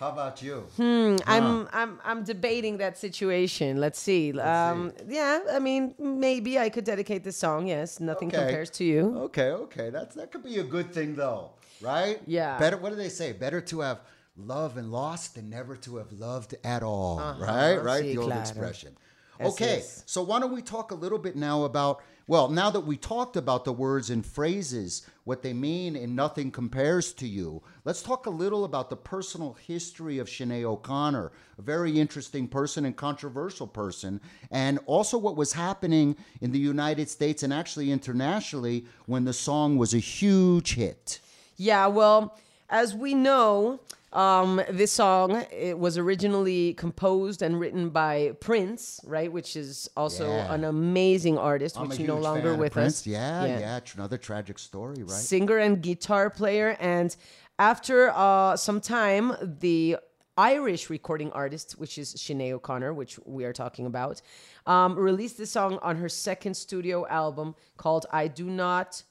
How 0.00 0.10
about 0.10 0.42
you? 0.42 0.64
Hmm. 0.76 1.16
I'm 1.26 1.68
I'm 1.72 2.00
I'm 2.04 2.24
debating 2.24 2.78
that 2.78 2.98
situation. 2.98 3.78
Let's 3.80 3.98
see. 4.00 4.38
um, 4.40 4.92
Yeah, 5.08 5.38
I 5.52 5.60
mean, 5.60 5.94
maybe 5.98 6.58
I 6.58 6.68
could 6.68 6.84
dedicate 6.84 7.22
this 7.22 7.36
song. 7.36 7.68
Yes, 7.68 8.00
nothing 8.00 8.28
Okay. 8.28 8.38
compares 8.38 8.70
to 8.70 8.84
you. 8.84 9.16
Okay, 9.28 9.50
okay. 9.52 9.90
That's 9.90 10.16
that 10.16 10.32
could 10.32 10.42
be 10.42 10.58
a 10.58 10.64
good 10.64 10.92
thing 10.92 11.14
though, 11.14 11.50
right? 11.80 12.20
Yeah. 12.26 12.58
Better 12.58 12.76
what 12.76 12.90
do 12.90 12.96
they 12.96 13.08
say? 13.08 13.32
Better 13.32 13.60
to 13.60 13.80
have 13.80 14.00
love 14.36 14.76
and 14.78 14.90
lost 14.90 15.36
than 15.36 15.48
never 15.48 15.76
to 15.76 15.96
have 15.98 16.10
loved 16.12 16.56
at 16.64 16.82
all. 16.82 17.20
Uh-huh. 17.20 17.44
Right? 17.44 17.76
Right? 17.76 18.04
Sí, 18.04 18.12
the 18.14 18.18
old 18.18 18.26
claro. 18.32 18.40
expression. 18.40 18.96
Así 19.38 19.46
Okay. 19.52 19.78
es. 19.78 20.02
So 20.06 20.22
why 20.22 20.40
don't 20.40 20.52
we 20.52 20.60
talk 20.62 20.90
a 20.90 20.94
little 20.96 21.18
bit 21.18 21.36
now 21.36 21.62
about 21.64 22.02
well, 22.26 22.48
now 22.48 22.70
that 22.70 22.80
we 22.80 22.96
talked 22.96 23.36
about 23.36 23.66
the 23.66 23.72
words 23.72 24.08
and 24.08 24.24
phrases, 24.24 25.06
what 25.24 25.42
they 25.42 25.52
mean 25.52 25.94
and 25.94 26.16
nothing 26.16 26.50
compares 26.50 27.12
to 27.14 27.28
you, 27.28 27.62
let's 27.84 28.02
talk 28.02 28.24
a 28.24 28.30
little 28.30 28.64
about 28.64 28.88
the 28.88 28.96
personal 28.96 29.52
history 29.66 30.18
of 30.18 30.26
Sinead 30.26 30.64
O'Connor, 30.64 31.32
a 31.58 31.62
very 31.62 32.00
interesting 32.00 32.48
person 32.48 32.86
and 32.86 32.96
controversial 32.96 33.66
person, 33.66 34.22
and 34.50 34.78
also 34.86 35.18
what 35.18 35.36
was 35.36 35.52
happening 35.52 36.16
in 36.40 36.50
the 36.50 36.58
United 36.58 37.10
States 37.10 37.42
and 37.42 37.52
actually 37.52 37.92
internationally 37.92 38.86
when 39.04 39.26
the 39.26 39.32
song 39.34 39.76
was 39.76 39.92
a 39.92 39.98
huge 39.98 40.76
hit. 40.76 41.20
Yeah, 41.58 41.88
well, 41.88 42.38
as 42.70 42.94
we 42.94 43.12
know, 43.12 43.80
um, 44.14 44.62
this 44.70 44.92
song 44.92 45.44
it 45.50 45.78
was 45.78 45.98
originally 45.98 46.74
composed 46.74 47.42
and 47.42 47.58
written 47.58 47.90
by 47.90 48.32
Prince, 48.40 49.00
right? 49.04 49.30
Which 49.32 49.56
is 49.56 49.88
also 49.96 50.28
Yeah. 50.28 50.54
an 50.54 50.64
amazing 50.64 51.36
artist, 51.36 51.76
I'm 51.78 51.88
which 51.88 52.00
is 52.00 52.06
no 52.06 52.18
longer 52.18 52.54
with 52.54 52.72
Prince. 52.72 53.00
us. 53.00 53.06
Yeah, 53.06 53.44
yeah, 53.44 53.80
tr- 53.80 53.98
another 53.98 54.16
tragic 54.18 54.58
story, 54.58 55.02
right? 55.02 55.10
singer 55.10 55.58
and 55.58 55.82
guitar 55.82 56.30
player. 56.30 56.76
And 56.80 57.14
after 57.58 58.10
uh, 58.14 58.56
some 58.56 58.80
time, 58.80 59.32
the 59.60 59.96
Irish 60.36 60.90
recording 60.90 61.30
artist, 61.32 61.72
which 61.78 61.96
is 61.98 62.14
Sinead 62.14 62.52
O'Connor, 62.52 62.92
which 62.94 63.18
we 63.24 63.44
are 63.44 63.52
talking 63.52 63.86
about, 63.86 64.20
um, 64.66 64.96
released 64.96 65.38
this 65.38 65.50
song 65.52 65.78
on 65.82 65.96
her 65.96 66.08
second 66.08 66.54
studio 66.54 67.06
album 67.08 67.54
called 67.76 68.06
I 68.12 68.26
Do 68.28 68.46
Not 68.50 69.04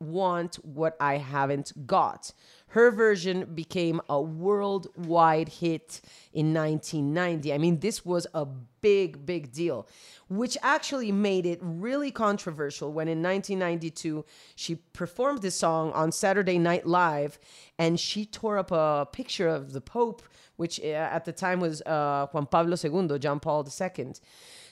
Want 0.00 0.56
What 0.64 0.96
I 1.00 1.16
Haven't 1.16 1.86
Got. 1.86 2.32
Her 2.68 2.90
version 2.90 3.54
became 3.54 4.00
a 4.08 4.20
worldwide 4.20 5.48
hit 5.48 6.02
in 6.32 6.52
1990. 6.52 7.52
I 7.52 7.58
mean, 7.58 7.80
this 7.80 8.04
was 8.04 8.26
a 8.34 8.44
big, 8.44 9.24
big 9.24 9.52
deal, 9.52 9.88
which 10.28 10.56
actually 10.62 11.10
made 11.10 11.46
it 11.46 11.58
really 11.62 12.10
controversial 12.10 12.92
when 12.92 13.08
in 13.08 13.22
1992 13.22 14.24
she 14.54 14.74
performed 14.74 15.40
this 15.40 15.56
song 15.56 15.92
on 15.92 16.12
Saturday 16.12 16.58
Night 16.58 16.86
Live 16.86 17.38
and 17.78 17.98
she 17.98 18.26
tore 18.26 18.58
up 18.58 18.70
a 18.70 19.08
picture 19.10 19.48
of 19.48 19.72
the 19.72 19.80
Pope, 19.80 20.22
which 20.56 20.78
uh, 20.80 20.88
at 20.88 21.24
the 21.24 21.32
time 21.32 21.60
was 21.60 21.80
uh, 21.82 22.26
Juan 22.32 22.46
Pablo 22.46 22.76
II, 22.82 23.18
John 23.18 23.40
Paul 23.40 23.66
II. 23.66 24.12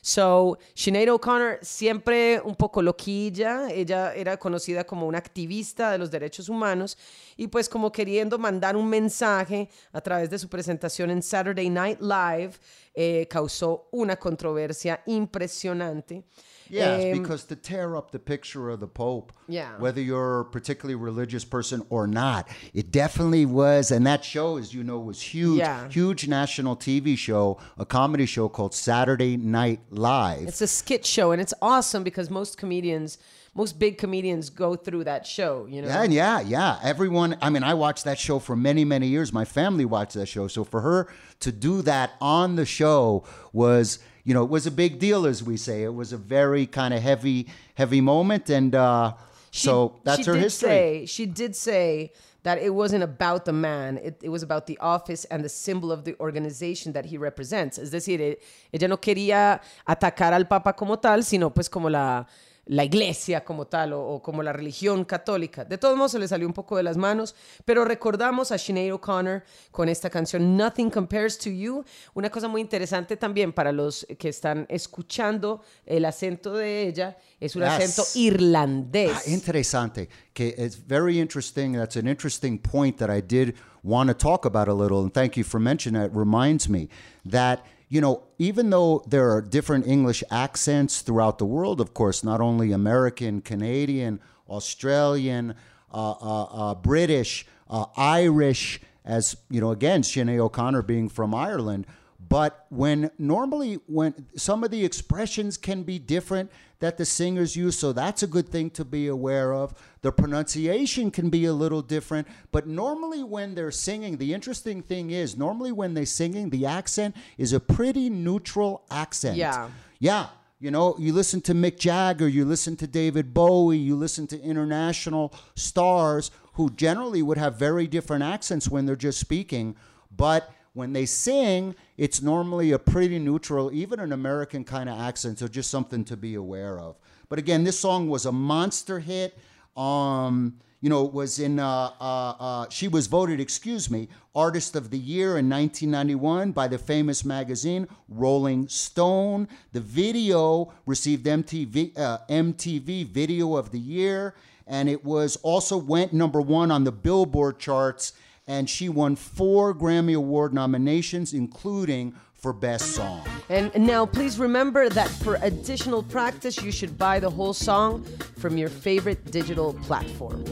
So, 0.07 0.57
Sinead 0.73 1.09
O'Connor, 1.09 1.59
siempre 1.63 2.41
un 2.45 2.55
poco 2.55 2.81
loquilla, 2.81 3.69
ella 3.73 4.15
era 4.15 4.37
conocida 4.37 4.85
como 4.85 5.05
una 5.05 5.19
activista 5.19 5.91
de 5.91 5.99
los 5.99 6.13
derechos 6.13 6.49
humanos 6.49 6.97
y 7.37 7.49
pues 7.49 7.69
como 7.69 7.91
queriendo 7.91 8.39
mandar 8.39 8.77
un 8.77 8.89
mensaje 8.89 9.69
a 9.93 10.01
través 10.01 10.31
de 10.31 10.39
su 10.39 10.49
presentación 10.49 11.11
en 11.11 11.25
Saturday 11.25 11.69
Night 11.69 12.01
Live, 12.01 12.53
eh, 12.95 13.27
causó 13.29 13.89
una 13.91 14.15
controversia 14.15 15.03
impresionante. 15.07 16.23
Yes, 16.69 17.05
Um, 17.15 17.21
because 17.23 17.45
to 17.45 17.57
tear 17.57 17.97
up 17.97 18.11
the 18.11 18.19
picture 18.19 18.71
of 18.71 18.81
the 18.81 18.87
Pope, 18.87 19.33
Yeah. 19.49 19.79
whether 19.79 20.01
you're 20.01 20.41
a 20.41 20.45
particularly 20.45 20.95
religious 20.95 21.45
person 21.45 21.85
or 21.91 22.07
not, 22.07 22.49
it 22.75 22.91
definitely 22.91 23.47
was. 23.47 23.91
And 23.91 24.07
that 24.07 24.25
show, 24.25 24.57
as 24.57 24.75
you 24.75 24.83
know, 24.83 24.99
was 24.99 25.21
huge, 25.21 25.59
Yeah. 25.59 25.89
huge 25.89 26.27
national 26.29 26.77
TV 26.77 27.17
show, 27.17 27.59
a 27.79 27.85
comedy 27.87 28.27
show 28.27 28.49
called 28.49 28.75
Saturday 28.75 29.37
Night 29.37 29.81
Live. 29.91 30.49
It's 30.49 30.61
a 30.61 30.67
skit 30.67 31.07
show, 31.07 31.33
and 31.33 31.41
it's 31.41 31.55
awesome 31.63 32.03
because 32.03 32.31
most 32.31 32.59
comedians, 32.59 33.19
most 33.57 33.79
big 33.79 33.97
comedians, 33.97 34.51
go 34.51 34.77
through 34.77 35.05
that 35.05 35.27
show. 35.27 35.67
You 35.67 35.83
know. 35.83 35.89
Yeah, 35.89 36.03
and 36.03 36.13
yeah, 36.13 36.41
yeah. 36.41 36.79
Everyone, 36.83 37.37
I 37.41 37.49
mean, 37.49 37.63
I 37.63 37.75
watched 37.75 38.05
that 38.05 38.19
show 38.19 38.39
for 38.39 38.55
many, 38.55 38.85
many 38.85 39.09
years. 39.09 39.33
My 39.33 39.47
family 39.47 39.87
watched 39.87 40.15
that 40.15 40.27
show. 40.27 40.47
So 40.47 40.63
for 40.63 40.83
her 40.83 41.09
to 41.41 41.51
do 41.51 41.83
that 41.83 42.13
on 42.21 42.57
the 42.57 42.67
show 42.67 43.25
was, 43.53 43.99
you 44.25 44.35
know, 44.35 44.45
it 44.45 44.51
was 44.51 44.67
a 44.67 44.71
big 44.71 44.99
deal, 44.99 45.27
as 45.27 45.43
we 45.43 45.57
say. 45.57 45.83
It 45.83 45.95
was 45.95 46.13
a 46.13 46.19
very 46.19 46.67
kind 46.67 46.93
of 46.93 47.03
heavy, 47.03 47.49
heavy 47.75 48.03
moment. 48.03 48.51
And 48.51 48.75
uh, 48.75 49.15
so 49.51 49.97
that's 50.05 50.21
she 50.21 50.27
her 50.27 50.33
did 50.35 50.43
history. 50.43 50.69
Say, 50.69 51.07
she 51.07 51.27
did 51.27 51.57
say 51.57 52.13
that 52.43 52.59
it 52.59 52.73
wasn't 52.73 53.03
about 53.03 53.45
the 53.45 53.53
man, 53.53 53.99
it, 53.99 54.21
it 54.23 54.29
was 54.29 54.45
about 54.45 54.69
the 54.69 54.79
office 54.79 55.25
and 55.25 55.43
the 55.43 55.49
symbol 55.49 55.91
of 55.91 56.05
the 56.05 56.15
organization 56.21 56.93
that 56.93 57.05
he 57.07 57.19
represents. 57.19 57.77
Es 57.77 57.91
decir, 57.91 58.39
ella 58.73 58.87
no 58.87 58.99
quería 58.99 59.61
atacar 59.85 60.33
al 60.33 60.45
Papa 60.45 60.73
como 60.73 60.97
tal, 60.97 61.25
sino 61.25 61.51
pues 61.51 61.69
como 61.69 61.89
la, 61.89 62.25
la 62.69 62.85
iglesia 62.85 63.45
como 63.45 63.67
tal 63.69 63.93
o, 63.93 64.01
o 64.03 64.23
como 64.23 64.43
la 64.43 64.53
religión 64.53 65.05
católica. 65.05 65.65
De 65.65 65.79
todos 65.79 65.97
modos 65.97 66.13
se 66.13 66.19
le 66.19 66.27
salió 66.27 66.47
un 66.49 66.53
poco 66.53 66.77
de 66.77 66.83
las 66.83 66.97
manos, 66.97 67.35
pero 67.65 67.85
recordamos 67.85 68.51
a 68.51 68.59
Sinead 68.59 68.93
O'Connor 68.93 69.45
con 69.71 69.89
esta 69.89 70.11
canción 70.11 70.57
Nothing 70.57 70.91
Compares 70.91 71.39
to 71.39 71.49
You. 71.51 71.85
Una 72.15 72.29
cosa 72.29 72.49
muy 72.49 72.61
interesante 72.61 73.17
también 73.17 73.53
para 73.53 73.71
los 73.71 74.05
que 74.19 74.29
están 74.29 74.67
escuchando 74.69 75.63
el 75.85 76.05
acento 76.05 76.55
de 76.55 76.89
ella, 76.89 77.17
es 77.39 77.55
un 77.55 77.63
Yes. 77.63 77.71
acento 77.71 78.03
irlandés. 78.15 79.13
Ah, 79.15 79.23
interesante. 79.31 80.09
Que 80.33 80.55
it's 80.59 80.77
very 80.77 81.21
interesting. 81.21 81.75
That's 81.75 81.97
an 81.97 82.09
interesting 82.09 82.59
point 82.59 82.99
that 82.99 83.11
I 83.11 83.21
did 83.21 83.55
want 83.83 84.09
to 84.09 84.15
talk 84.15 84.45
about 84.45 84.69
a 84.69 84.75
little. 84.75 84.99
And 85.03 85.13
thank 85.13 85.37
you 85.37 85.45
for 85.45 85.61
mentioning 85.61 86.01
that. 86.03 86.11
It 86.11 86.17
reminds 86.19 86.69
me 86.69 86.89
that, 87.31 87.61
you 87.89 88.01
know, 88.01 88.25
even 88.39 88.71
though 88.71 89.05
there 89.07 89.31
are 89.31 89.41
different 89.41 89.87
English 89.87 90.25
accents 90.31 91.03
throughout 91.03 91.39
the 91.39 91.45
world, 91.45 91.81
of 91.81 91.95
course, 91.95 92.25
not 92.25 92.41
only 92.41 92.73
American, 92.73 93.41
Canadian, 93.41 94.21
Australian, 94.49 95.55
uh, 95.93 96.11
uh, 96.11 96.43
uh, 96.45 96.75
British, 96.75 97.47
uh, 97.71 97.87
Irish, 97.97 98.81
as, 99.05 99.37
you 99.49 99.61
know, 99.61 99.71
again, 99.71 100.03
Sinead 100.03 100.39
O'Connor 100.39 100.83
being 100.83 101.09
from 101.09 101.35
Ireland. 101.35 101.87
But 102.29 102.67
when 102.71 103.11
normally 103.19 103.75
when 103.87 104.27
some 104.37 104.65
of 104.65 104.71
the 104.71 104.85
expressions 104.85 105.57
can 105.57 105.83
be 105.83 105.99
different 105.99 106.51
that 106.79 106.99
the 106.99 107.05
singers 107.05 107.57
use, 107.57 107.79
so 107.79 107.93
that's 107.93 108.23
a 108.23 108.27
good 108.27 108.49
thing 108.49 108.71
to 108.71 108.85
be 108.85 109.07
aware 109.07 109.55
of. 109.55 109.75
The 110.03 110.13
pronunciation 110.13 111.11
can 111.11 111.31
be 111.31 111.47
a 111.47 111.53
little 111.53 111.83
different, 111.83 112.29
but 112.53 112.67
normally 112.67 113.23
when 113.23 113.55
they're 113.55 113.71
singing, 113.71 114.19
the 114.19 114.35
interesting 114.35 114.83
thing 114.83 115.11
is 115.11 115.37
normally 115.37 115.73
when 115.73 115.95
they're 115.95 116.05
singing, 116.05 116.51
the 116.51 116.67
accent 116.67 117.17
is 117.39 117.53
a 117.53 117.61
pretty 117.61 118.11
neutral 118.11 118.85
accent. 118.91 119.37
Yeah. 119.37 119.71
Yeah. 119.99 120.29
You 120.59 120.71
know, 120.71 120.97
you 120.99 121.13
listen 121.13 121.41
to 121.43 121.55
Mick 121.55 121.79
Jagger, 121.79 122.29
you 122.29 122.45
listen 122.45 122.77
to 122.77 122.87
David 122.87 123.35
Bowie, 123.35 123.77
you 123.77 123.95
listen 123.95 124.27
to 124.29 124.41
international 124.41 125.35
stars 125.55 126.31
who 126.55 126.71
generally 126.71 127.23
would 127.23 127.37
have 127.37 127.57
very 127.57 127.87
different 127.87 128.23
accents 128.23 128.69
when 128.69 128.87
they're 128.87 128.97
just 128.97 129.21
speaking, 129.21 129.77
but 130.15 130.51
when 130.77 130.93
they 130.93 131.07
sing, 131.07 131.75
it's 131.97 132.21
normally 132.21 132.73
a 132.73 132.79
pretty 132.79 133.19
neutral, 133.19 133.73
even 133.73 133.99
an 133.99 134.13
American 134.13 134.63
kind 134.63 134.91
of 134.91 135.01
accent, 135.01 135.39
so 135.39 135.49
just 135.49 135.71
something 135.71 136.05
to 136.05 136.19
be 136.19 136.35
aware 136.35 136.79
of. 136.79 136.97
But 137.31 137.39
again, 137.39 137.65
this 137.65 137.79
song 137.79 138.11
was 138.11 138.27
a 138.27 138.33
monster 138.33 138.99
hit. 138.99 139.39
Um, 139.75 140.59
you 140.83 140.91
know, 140.91 141.07
it 141.07 141.15
was 141.15 141.39
in, 141.39 141.59
uh, 141.59 141.93
uh, 141.99 142.35
uh, 142.39 142.67
she 142.69 142.89
was 142.89 143.07
voted, 143.07 143.41
excuse 143.41 143.91
me, 143.91 144.09
Artist 144.35 144.77
of 144.77 144.91
the 144.91 144.99
Year 144.99 145.39
in 145.39 145.49
1991 145.49 146.53
by 146.53 146.69
the 146.69 146.77
famous 146.77 147.25
magazine 147.25 147.89
Rolling 148.11 148.69
Stone. 148.69 149.49
The 149.73 149.81
video 149.81 150.75
received 150.85 151.25
MTV, 151.25 151.99
uh, 151.99 152.19
MTV 152.29 153.07
Video 153.07 153.57
of 153.57 153.71
the 153.71 153.81
Year, 153.81 154.35
and 154.67 154.91
it 154.91 155.03
was 155.03 155.37
also 155.37 155.79
went 155.79 156.13
number 156.13 156.43
one 156.43 156.71
on 156.71 156.85
the 156.85 156.93
Billboard 156.93 157.59
charts, 157.59 158.13
and 158.47 158.71
she 158.71 158.89
won 158.89 159.17
four 159.17 159.75
Grammy 159.75 160.15
Award 160.15 160.55
nominations, 160.55 161.35
including 161.35 162.15
for 162.35 162.53
Best 162.53 162.93
Song. 162.93 163.27
And 163.49 163.75
now, 163.77 164.07
please 164.07 164.39
remember 164.39 164.89
that 164.89 165.09
for 165.09 165.39
additional 165.43 166.03
practice, 166.03 166.63
you 166.63 166.71
should 166.71 166.97
buy 166.97 167.19
the 167.19 167.31
whole 167.31 167.55
song 167.55 168.05
from 168.39 168.57
your 168.57 168.69
favorite 168.69 169.31
digital 169.31 169.75
platform. 169.75 170.45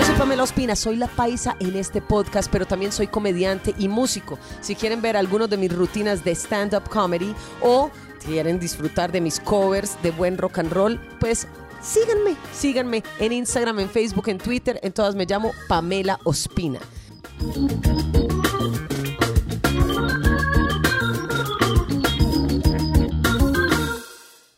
Yo 0.00 0.06
soy 0.06 0.14
Pamela 0.14 0.44
Ospina, 0.44 0.76
soy 0.76 0.96
la 0.96 1.08
paisa 1.08 1.56
en 1.60 1.76
este 1.76 2.00
podcast, 2.00 2.50
pero 2.50 2.64
también 2.64 2.90
soy 2.90 3.06
comediante 3.06 3.74
y 3.76 3.86
músico. 3.86 4.38
Si 4.62 4.74
quieren 4.74 5.02
ver 5.02 5.14
algunos 5.14 5.50
de 5.50 5.58
mis 5.58 5.70
rutinas 5.70 6.24
de 6.24 6.34
stand-up 6.34 6.88
comedy 6.88 7.34
o 7.60 7.90
quieren 8.24 8.58
disfrutar 8.58 9.12
de 9.12 9.20
mis 9.20 9.38
covers 9.38 10.02
de 10.02 10.10
buen 10.10 10.38
rock 10.38 10.60
and 10.60 10.72
roll, 10.72 10.98
pues 11.20 11.46
síganme, 11.82 12.34
síganme 12.50 13.04
en 13.18 13.32
Instagram, 13.32 13.78
en 13.80 13.90
Facebook, 13.90 14.28
en 14.28 14.38
Twitter, 14.38 14.80
en 14.82 14.92
todas 14.92 15.14
me 15.14 15.26
llamo 15.26 15.52
Pamela 15.68 16.18
Ospina. 16.24 16.80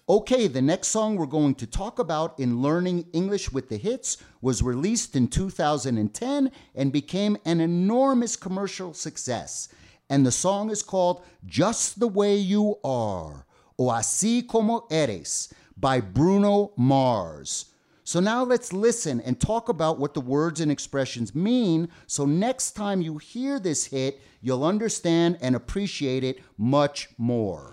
Okay, 0.09 0.49
the 0.49 0.61
next 0.61 0.89
song 0.89 1.15
we're 1.15 1.27
going 1.27 1.55
to 1.55 1.67
talk 1.67 2.01
about 2.01 2.37
in 2.41 2.61
Learning 2.61 3.07
English 3.13 3.53
with 3.53 3.69
the 3.69 3.77
Hits 3.77 4.17
was 4.41 4.61
released 4.61 5.15
in 5.15 5.29
2010 5.29 6.51
and 6.75 6.93
became 6.93 7.37
an 7.45 7.61
enormous 7.61 8.35
commercial 8.35 8.95
success. 8.95 9.69
And 10.11 10.27
the 10.27 10.33
song 10.33 10.71
is 10.71 10.83
called 10.83 11.25
Just 11.47 12.01
the 12.01 12.09
Way 12.09 12.35
You 12.35 12.81
Are, 12.83 13.47
o 13.79 13.85
Así 13.85 14.45
Como 14.47 14.89
Eres, 14.91 15.55
by 15.77 16.01
Bruno 16.01 16.73
Mars. 16.77 17.67
So 18.03 18.19
now 18.19 18.43
let's 18.43 18.73
listen 18.73 19.21
and 19.21 19.39
talk 19.39 19.69
about 19.69 20.01
what 20.01 20.15
the 20.15 20.21
words 20.21 20.61
and 20.61 20.73
expressions 20.73 21.33
mean 21.33 21.89
so 22.09 22.27
next 22.27 22.73
time 22.73 23.03
you 23.03 23.19
hear 23.19 23.61
this 23.61 23.85
hit, 23.85 24.21
you'll 24.41 24.65
understand 24.65 25.39
and 25.41 25.55
appreciate 25.55 26.25
it 26.25 26.41
much 26.59 27.09
more. 27.19 27.73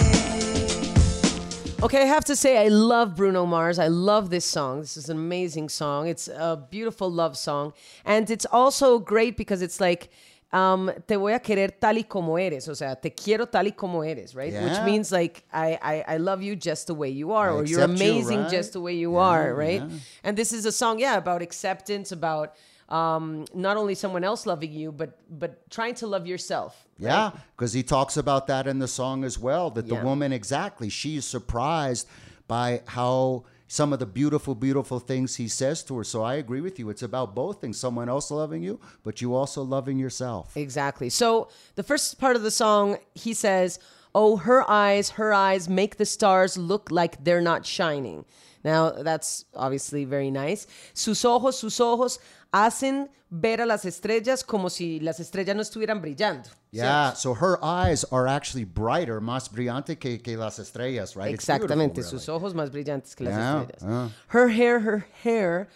Okay, 1.83 2.03
I 2.03 2.05
have 2.05 2.25
to 2.25 2.35
say, 2.35 2.63
I 2.63 2.67
love 2.67 3.15
Bruno 3.15 3.47
Mars. 3.47 3.79
I 3.79 3.87
love 3.87 4.29
this 4.29 4.45
song. 4.45 4.81
This 4.81 4.97
is 4.97 5.09
an 5.09 5.17
amazing 5.17 5.67
song. 5.69 6.07
It's 6.07 6.27
a 6.27 6.63
beautiful 6.69 7.11
love 7.11 7.35
song. 7.35 7.73
And 8.05 8.29
it's 8.29 8.45
also 8.45 8.99
great 8.99 9.35
because 9.35 9.63
it's 9.63 9.81
like, 9.81 10.09
um, 10.53 10.91
te 11.07 11.15
voy 11.15 11.33
a 11.33 11.39
querer 11.39 11.69
tal 11.79 11.95
y 11.95 12.03
como 12.03 12.35
eres. 12.35 12.67
O 12.69 12.75
sea, 12.75 12.93
te 13.01 13.09
quiero 13.09 13.47
tal 13.47 13.65
y 13.65 13.71
como 13.71 14.03
eres, 14.03 14.35
right? 14.35 14.53
Which 14.53 14.79
means 14.85 15.11
like, 15.11 15.43
I, 15.51 15.79
I, 15.81 16.13
I 16.15 16.17
love 16.17 16.43
you 16.43 16.55
just 16.55 16.85
the 16.85 16.93
way 16.93 17.09
you 17.09 17.31
are, 17.31 17.49
I 17.49 17.53
or 17.55 17.65
you're 17.65 17.81
accept 17.83 17.99
you, 17.99 18.11
amazing 18.11 18.41
right? 18.41 18.49
just 18.51 18.73
the 18.73 18.81
way 18.81 18.93
you 18.93 19.13
Yeah, 19.13 19.19
are, 19.19 19.55
right? 19.55 19.81
yeah. 19.81 19.97
And 20.23 20.37
this 20.37 20.53
is 20.53 20.67
a 20.67 20.71
song, 20.71 20.99
yeah, 20.99 21.17
about 21.17 21.41
acceptance, 21.41 22.11
about 22.11 22.53
um, 22.91 23.45
not 23.53 23.77
only 23.77 23.95
someone 23.95 24.23
else 24.23 24.45
loving 24.45 24.71
you, 24.73 24.91
but 24.91 25.17
but 25.39 25.69
trying 25.69 25.95
to 25.95 26.07
love 26.07 26.27
yourself. 26.27 26.85
Yeah, 26.99 27.31
because 27.55 27.73
he 27.73 27.83
talks 27.83 28.17
about 28.17 28.47
that 28.47 28.67
in 28.67 28.79
the 28.79 28.87
song 28.87 29.23
as 29.23 29.39
well. 29.39 29.69
That 29.71 29.87
the 29.87 29.95
Yeah. 29.95 30.03
woman, 30.03 30.31
exactly, 30.33 30.89
she 30.89 31.15
is 31.17 31.25
surprised 31.25 32.07
by 32.47 32.81
how 32.87 33.43
some 33.67 33.93
of 33.93 33.99
the 33.99 34.05
beautiful, 34.05 34.53
beautiful 34.53 34.99
things 34.99 35.37
he 35.37 35.47
says 35.47 35.81
to 35.83 35.97
her. 35.97 36.03
So 36.03 36.21
I 36.21 36.33
agree 36.35 36.59
with 36.59 36.77
you. 36.77 36.89
It's 36.89 37.03
about 37.03 37.33
both 37.33 37.61
things 37.61 37.79
someone 37.79 38.09
else 38.09 38.29
loving 38.29 38.61
you, 38.61 38.81
but 39.03 39.21
you 39.21 39.33
also 39.33 39.61
loving 39.63 39.97
yourself. 39.97 40.57
Exactly. 40.57 41.09
So 41.09 41.47
the 41.75 41.83
first 41.83 42.19
part 42.19 42.35
of 42.35 42.41
the 42.43 42.51
song, 42.51 42.97
he 43.15 43.33
says, 43.33 43.79
"Oh, 44.13 44.35
her 44.37 44.69
eyes, 44.69 45.11
her 45.11 45.31
eyes 45.33 45.69
make 45.69 45.95
the 45.95 46.05
stars 46.05 46.57
look 46.57 46.91
like 46.91 47.23
they're 47.23 47.39
not 47.51 47.65
shining." 47.65 48.25
Now 48.63 48.91
that's 48.91 49.45
obviously 49.55 50.05
very 50.05 50.29
nice. 50.31 50.67
Sus 50.93 51.23
ojos, 51.25 51.57
sus 51.57 51.79
ojos 51.79 52.19
hacen 52.53 53.09
ver 53.29 53.61
a 53.61 53.65
las 53.65 53.85
estrellas 53.85 54.43
como 54.45 54.69
si 54.69 54.99
las 54.99 55.19
estrellas 55.19 55.55
no 55.55 55.61
estuvieran 55.61 56.01
brillando. 56.01 56.49
Yeah, 56.71 57.13
so 57.13 57.33
her 57.33 57.57
eyes 57.63 58.05
are 58.11 58.27
actually 58.27 58.63
brighter, 58.65 59.19
más 59.19 59.49
brillante 59.49 59.97
que, 59.99 60.19
que 60.19 60.37
las 60.37 60.57
estrellas, 60.59 61.15
right? 61.15 61.33
Exactamente, 61.33 61.97
really. 62.01 62.09
sus 62.09 62.29
ojos 62.29 62.53
más 62.53 62.69
brillantes 62.71 63.15
que 63.15 63.25
las 63.25 63.33
Yeah, 63.33 63.61
estrellas. 63.61 63.83
ah. 63.83 64.09
Her 64.27 64.47
hair, 64.49 64.79
her 64.79 65.05
hair 65.23 65.67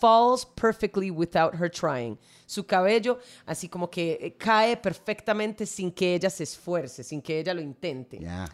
falls 0.00 0.44
perfectly 0.44 1.10
without 1.10 1.54
her 1.54 1.68
trying. 1.70 2.18
Su 2.46 2.64
cabello 2.64 3.18
así 3.46 3.68
como 3.70 3.88
que 3.88 4.18
eh, 4.20 4.36
cae 4.38 4.76
perfectamente 4.76 5.64
sin 5.64 5.90
que 5.92 6.14
ella 6.16 6.28
se 6.28 6.42
esfuerce, 6.44 7.02
sin 7.04 7.22
que 7.22 7.38
ella 7.38 7.54
lo 7.54 7.62
intente. 7.62 8.18
Yeah. 8.18 8.46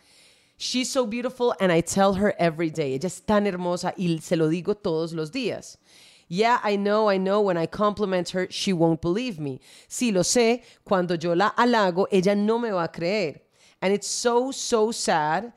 She's 0.61 0.91
so 0.91 1.07
beautiful 1.07 1.55
and 1.61 1.71
I 1.71 1.81
tell 1.81 2.15
her 2.15 2.35
every 2.37 2.69
day. 2.69 2.95
Ella 2.95 3.07
es 3.07 3.21
tan 3.21 3.47
hermosa 3.47 3.95
y 3.97 4.19
se 4.21 4.35
lo 4.35 4.49
digo 4.49 4.75
todos 4.75 5.15
los 5.15 5.31
días. 5.31 5.77
Yeah, 6.27 6.59
I 6.65 6.75
know, 6.75 7.09
I 7.09 7.17
know. 7.17 7.41
When 7.41 7.57
I 7.57 7.67
compliment 7.67 8.31
her, 8.31 8.49
she 8.51 8.73
won't 8.73 9.01
believe 9.01 9.39
me. 9.39 9.61
Sí, 9.89 10.13
lo 10.13 10.23
sé. 10.23 10.63
Cuando 10.85 11.17
yo 11.17 11.33
la 11.33 11.53
halago, 11.53 12.07
ella 12.11 12.35
no 12.35 12.59
me 12.59 12.71
va 12.71 12.85
a 12.85 12.89
creer. 12.89 13.39
And 13.81 13.95
it's 13.95 14.09
so, 14.09 14.51
so 14.51 14.91
sad 14.91 15.53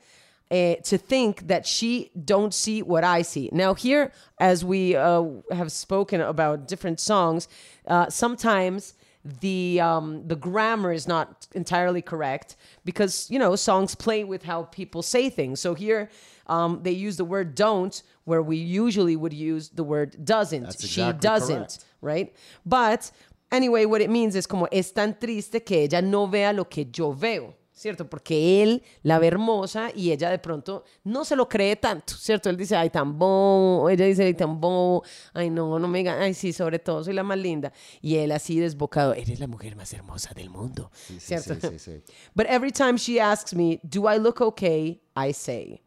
eh, 0.52 0.76
to 0.84 0.96
think 0.96 1.48
that 1.48 1.66
she 1.66 2.12
don't 2.24 2.54
see 2.54 2.80
what 2.80 3.02
I 3.02 3.22
see. 3.22 3.50
Now, 3.52 3.74
here, 3.74 4.12
as 4.38 4.64
we 4.64 4.94
uh, 4.94 5.24
have 5.50 5.72
spoken 5.72 6.20
about 6.20 6.68
different 6.68 7.00
songs, 7.00 7.48
uh, 7.88 8.08
sometimes 8.08 8.94
the 9.24 9.80
um, 9.80 10.26
the 10.26 10.36
grammar 10.36 10.92
is 10.92 11.06
not 11.06 11.46
entirely 11.54 12.02
correct 12.02 12.56
because 12.84 13.30
you 13.30 13.38
know 13.38 13.54
songs 13.54 13.94
play 13.94 14.24
with 14.24 14.42
how 14.42 14.64
people 14.64 15.02
say 15.02 15.30
things. 15.30 15.60
So 15.60 15.74
here 15.74 16.10
um, 16.48 16.80
they 16.82 16.90
use 16.90 17.16
the 17.16 17.24
word 17.24 17.54
"don't" 17.54 18.02
where 18.24 18.42
we 18.42 18.56
usually 18.56 19.16
would 19.16 19.32
use 19.32 19.68
the 19.68 19.84
word 19.84 20.24
"doesn't." 20.24 20.64
That's 20.64 20.86
she 20.86 21.12
doesn't, 21.12 21.56
correct. 21.56 21.84
right? 22.00 22.34
But 22.66 23.10
anyway, 23.52 23.84
what 23.84 24.00
it 24.00 24.10
means 24.10 24.34
is 24.34 24.46
como 24.46 24.66
es 24.72 24.90
tan 24.90 25.14
triste 25.14 25.64
que 25.64 25.86
ella 25.88 26.02
no 26.02 26.26
vea 26.26 26.52
lo 26.52 26.64
que 26.64 26.84
yo 26.84 27.12
veo. 27.12 27.54
¿Cierto? 27.82 28.08
Porque 28.08 28.62
él 28.62 28.84
la 29.02 29.18
ve 29.18 29.26
hermosa 29.26 29.90
y 29.92 30.12
ella 30.12 30.30
de 30.30 30.38
pronto 30.38 30.84
no 31.02 31.24
se 31.24 31.34
lo 31.34 31.48
cree 31.48 31.74
tanto, 31.74 32.14
¿cierto? 32.14 32.48
Él 32.48 32.56
dice, 32.56 32.76
ay, 32.76 32.90
tan 32.90 33.18
bobo, 33.18 33.90
ella 33.90 34.04
dice, 34.04 34.22
ay, 34.22 34.34
tan 34.34 34.60
bobo, 34.60 35.02
ay, 35.34 35.50
no, 35.50 35.80
no 35.80 35.88
me 35.88 35.98
digan, 35.98 36.22
ay, 36.22 36.32
sí, 36.32 36.52
sobre 36.52 36.78
todo, 36.78 37.02
soy 37.02 37.12
la 37.12 37.24
más 37.24 37.38
linda. 37.38 37.72
Y 38.00 38.18
él 38.18 38.30
así 38.30 38.60
desbocado, 38.60 39.14
eres 39.14 39.40
la 39.40 39.48
mujer 39.48 39.74
más 39.74 39.92
hermosa 39.92 40.32
del 40.32 40.48
mundo, 40.48 40.92
sí, 40.94 41.18
¿cierto? 41.18 41.54
sí, 41.54 41.76
sí, 41.76 41.78
sí. 41.80 42.02
But 42.36 42.46
every 42.48 42.70
time 42.70 42.96
she 42.96 43.20
asks 43.20 43.52
me, 43.52 43.80
do 43.82 44.08
I 44.08 44.20
look 44.20 44.40
okay? 44.40 45.02
I 45.16 45.32
say. 45.32 45.82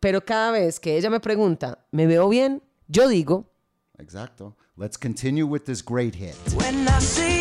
Pero 0.00 0.24
cada 0.24 0.52
vez 0.52 0.80
que 0.80 0.96
ella 0.96 1.10
me 1.10 1.20
pregunta, 1.20 1.84
¿me 1.90 2.06
veo 2.06 2.30
bien? 2.30 2.62
Yo 2.86 3.06
digo, 3.06 3.52
Exacto. 3.98 4.56
Let's 4.78 4.96
continue 4.96 5.44
with 5.44 5.66
this 5.66 5.82
great 5.82 6.14
hit. 6.14 6.36
When 6.54 6.88
I 6.88 7.00
see 7.00 7.37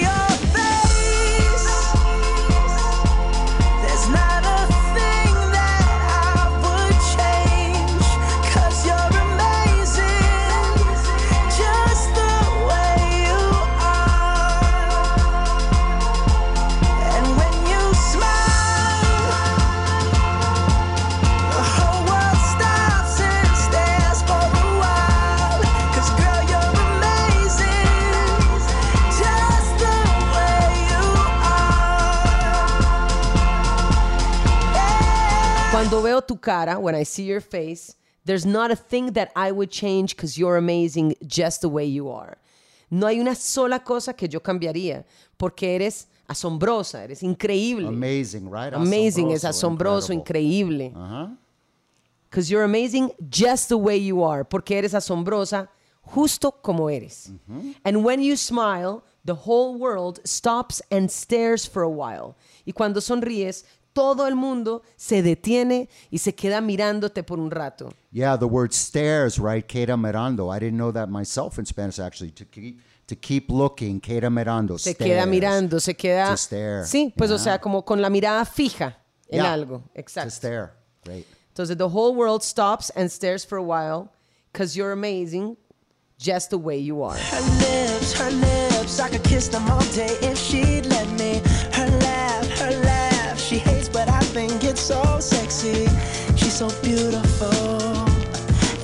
Cuando 35.77 36.01
veo 36.01 36.21
tu 36.21 36.35
cara, 36.37 36.79
when 36.79 36.95
I 36.95 37.03
see 37.03 37.21
your 37.21 37.39
face, 37.39 37.95
there's 38.25 38.47
not 38.47 38.71
a 38.71 38.75
thing 38.75 39.11
that 39.11 39.29
I 39.35 39.51
would 39.51 39.69
change 39.69 40.15
because 40.15 40.35
you're 40.35 40.57
amazing 40.57 41.13
just 41.27 41.61
the 41.61 41.69
way 41.69 41.85
you 41.85 42.09
are. 42.09 42.39
No 42.89 43.05
hay 43.05 43.19
una 43.19 43.35
sola 43.35 43.79
cosa 43.81 44.13
que 44.13 44.27
yo 44.27 44.39
cambiaría 44.39 45.05
porque 45.37 45.75
eres 45.75 46.07
asombrosa, 46.27 47.03
eres 47.03 47.21
increíble. 47.21 47.89
Amazing, 47.89 48.49
right? 48.49 48.73
Amazing, 48.73 49.29
es 49.33 49.43
asombroso, 49.43 50.13
increíble. 50.13 50.95
Because 52.27 52.49
you're 52.49 52.63
amazing 52.63 53.11
just 53.29 53.69
the 53.69 53.77
way 53.77 53.97
you 53.97 54.23
are. 54.23 54.43
Porque 54.43 54.71
eres 54.71 54.95
asombrosa 54.95 55.67
justo 56.01 56.51
como 56.63 56.87
eres. 56.87 57.29
And 57.85 58.03
when 58.03 58.19
you 58.23 58.35
smile, 58.35 59.03
the 59.25 59.35
whole 59.35 59.77
world 59.77 60.21
stops 60.23 60.81
and 60.89 61.11
stares 61.11 61.67
for 61.67 61.83
a 61.83 61.89
while. 61.89 62.35
Y 62.65 62.73
cuando 62.73 62.99
sonríes, 62.99 63.63
todo 63.97 64.27
el 64.27 64.35
mundo 64.35 64.83
se 64.95 65.23
detiene 65.23 65.89
y 66.11 66.19
se 66.19 66.35
queda 66.35 66.61
mirándote 66.61 67.23
por 67.23 67.39
un 67.39 67.49
rato. 67.49 67.91
Yeah, 68.11 68.37
the 68.37 68.45
word 68.45 68.71
stares, 68.71 69.39
right? 69.39 69.65
Queda 69.65 69.97
mirando. 69.97 70.55
I 70.55 70.59
didn't 70.59 70.77
know 70.77 70.91
that 70.91 71.09
myself 71.09 71.57
in 71.57 71.65
Spanish, 71.65 71.97
actually. 71.97 72.29
To 72.33 72.45
keep, 72.45 72.79
to 73.07 73.15
keep 73.15 73.49
looking, 73.49 73.99
queda 73.99 74.29
mirando. 74.29 74.77
Se 74.77 74.93
stares. 74.93 75.09
queda 75.11 75.25
mirando, 75.25 75.79
se 75.81 75.95
queda... 75.95 76.29
To 76.29 76.37
stare. 76.37 76.85
Sí, 76.85 77.11
pues 77.17 77.31
o 77.31 77.39
sea, 77.39 77.57
como 77.59 77.81
con 77.83 77.99
la 77.99 78.09
mirada 78.11 78.45
fija 78.45 78.97
en 79.29 79.41
Yeah. 79.41 79.51
algo. 79.51 79.79
To 79.79 79.99
Exacto. 79.99 80.29
stare. 80.29 80.69
Great. 81.03 81.25
Entonces, 81.55 81.75
the 81.75 81.89
whole 81.89 82.13
world 82.13 82.43
stops 82.43 82.91
and 82.95 83.09
stares 83.09 83.43
for 83.43 83.57
a 83.57 83.63
while 83.63 84.11
because 84.53 84.77
you're 84.77 84.91
amazing 84.91 85.57
just 86.19 86.51
the 86.51 86.57
way 86.59 86.77
you 86.77 87.01
are. 87.01 87.17
Her 87.17 87.41
lips, 87.57 88.13
her 88.13 88.29
lips, 88.29 88.99
I 88.99 89.09
could 89.09 89.23
kiss 89.23 89.47
them 89.47 89.67
all 89.71 89.81
day 89.95 90.15
if 90.21 90.37
she'd 90.37 90.85
let 90.85 91.07
me. 91.17 91.41
So 94.87 95.19
sexy. 95.19 95.85
She's 96.37 96.53
so 96.53 96.69
beautiful, 96.81 97.51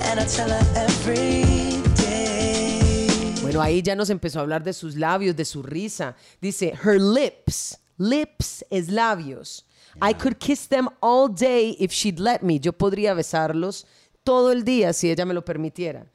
and 0.01 0.19
I 0.19 0.25
tell 0.25 0.49
her 0.49 0.61
every 0.75 1.81
day. 1.95 3.07
Bueno, 3.41 3.61
ahí 3.61 3.81
ya 3.81 3.95
nos 3.95 4.09
empezó 4.09 4.39
a 4.39 4.41
hablar 4.41 4.63
de 4.65 4.73
sus 4.73 4.97
labios, 4.97 5.37
de 5.37 5.45
su 5.45 5.63
risa. 5.63 6.15
Dice, 6.41 6.73
her 6.83 6.99
lips. 6.99 7.77
Lips 7.97 8.65
es 8.69 8.89
labios. 8.89 9.63
I 10.01 10.13
could 10.13 10.39
kiss 10.39 10.67
them 10.67 10.89
all 11.01 11.29
day 11.29 11.77
if 11.79 11.93
she'd 11.93 12.19
let 12.19 12.41
me. 12.41 12.59
Yo 12.59 12.73
podría 12.73 13.13
besarlos 13.13 13.85
todo 14.25 14.51
el 14.51 14.65
día 14.65 14.91
si 14.91 15.09
ella 15.09 15.25
me 15.25 15.33
lo 15.33 15.45
permitiera. 15.45 16.07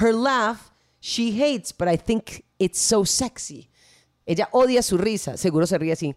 Her 0.00 0.12
laugh, 0.12 0.72
she 0.98 1.30
hates, 1.30 1.72
but 1.72 1.86
I 1.86 1.96
think 1.96 2.44
it's 2.58 2.80
so 2.80 3.04
sexy. 3.04 3.68
Ella 4.26 4.48
odia 4.50 4.82
su 4.82 4.98
risa. 4.98 5.36
Seguro 5.36 5.66
se 5.66 5.78
ríe 5.78 5.92
así. 5.92 6.16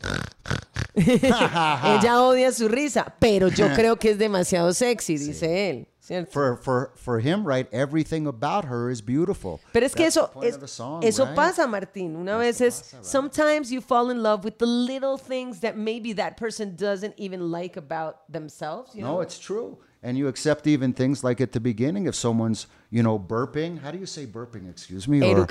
ella 0.96 2.22
odia 2.24 2.52
su 2.52 2.68
risa, 2.68 3.14
pero 3.20 3.48
yo 3.50 3.68
creo 3.76 3.98
que 3.98 4.12
es 4.12 4.18
demasiado 4.18 4.74
sexy, 4.74 5.18
dice 5.18 5.70
él. 5.70 5.88
¿cierto? 6.00 6.32
For, 6.32 6.58
for, 6.58 6.92
for 6.96 7.20
him, 7.20 7.46
right, 7.46 7.68
everything 7.72 8.26
about 8.26 8.66
her 8.66 8.90
is 8.90 9.00
beautiful. 9.00 9.60
Pero 9.72 9.86
es 9.86 9.94
que 9.94 10.06
That's 10.06 10.18
eso, 10.18 10.32
es- 10.42 10.72
song, 10.72 11.04
eso 11.04 11.26
right? 11.26 11.36
pasa, 11.36 11.68
Martín. 11.68 12.16
Una 12.16 12.36
vez 12.38 12.62
es, 12.62 12.96
sometimes 13.02 13.70
you 13.72 13.80
fall 13.80 14.10
in 14.10 14.24
love 14.24 14.44
with 14.44 14.58
the 14.58 14.66
little 14.66 15.18
things 15.20 15.60
that 15.60 15.78
maybe 15.78 16.14
that 16.14 16.36
person 16.36 16.76
doesn't 16.76 17.14
even 17.18 17.52
like 17.52 17.78
about 17.78 18.22
themselves. 18.32 18.96
You 18.96 19.04
No, 19.04 19.16
know? 19.16 19.22
it's 19.22 19.38
true. 19.38 19.78
And 20.02 20.18
you 20.18 20.30
accept 20.30 20.66
even 20.66 20.94
things 20.94 21.26
like 21.26 21.42
at 21.42 21.52
the 21.52 21.60
beginning, 21.60 22.06
if 22.08 22.16
someone's, 22.16 22.68
you 22.90 23.04
know, 23.04 23.20
burping. 23.20 23.82
How 23.82 23.92
do 23.92 23.98
you 23.98 24.06
say 24.06 24.26
burping? 24.26 24.70
Excuse 24.70 25.10
me. 25.10 25.20
Or, 25.22 25.46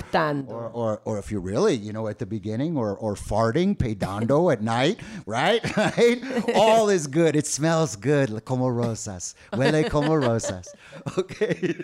Or, 0.48 0.68
or, 0.70 1.00
or 1.04 1.18
if 1.18 1.30
you're 1.30 1.42
really, 1.42 1.74
you 1.76 1.92
know, 1.92 2.08
at 2.08 2.18
the 2.18 2.24
beginning, 2.24 2.74
or, 2.74 2.96
or 2.96 3.14
farting, 3.14 3.76
pedando 3.76 4.50
at 4.52 4.62
night, 4.62 5.00
right? 5.26 5.60
Right? 5.76 6.22
All 6.54 6.88
is 6.88 7.06
good. 7.06 7.36
It 7.36 7.46
smells 7.46 7.94
good, 7.94 8.42
como 8.46 8.68
rosas. 8.68 9.34
Huele 9.52 9.88
como 9.90 10.14
rosas. 10.16 10.68
Okay. 11.18 11.74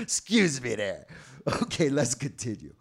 Excuse 0.00 0.60
me 0.60 0.74
there. 0.74 1.06
Okay, 1.62 1.88
let's 1.88 2.14
continue. 2.16 2.72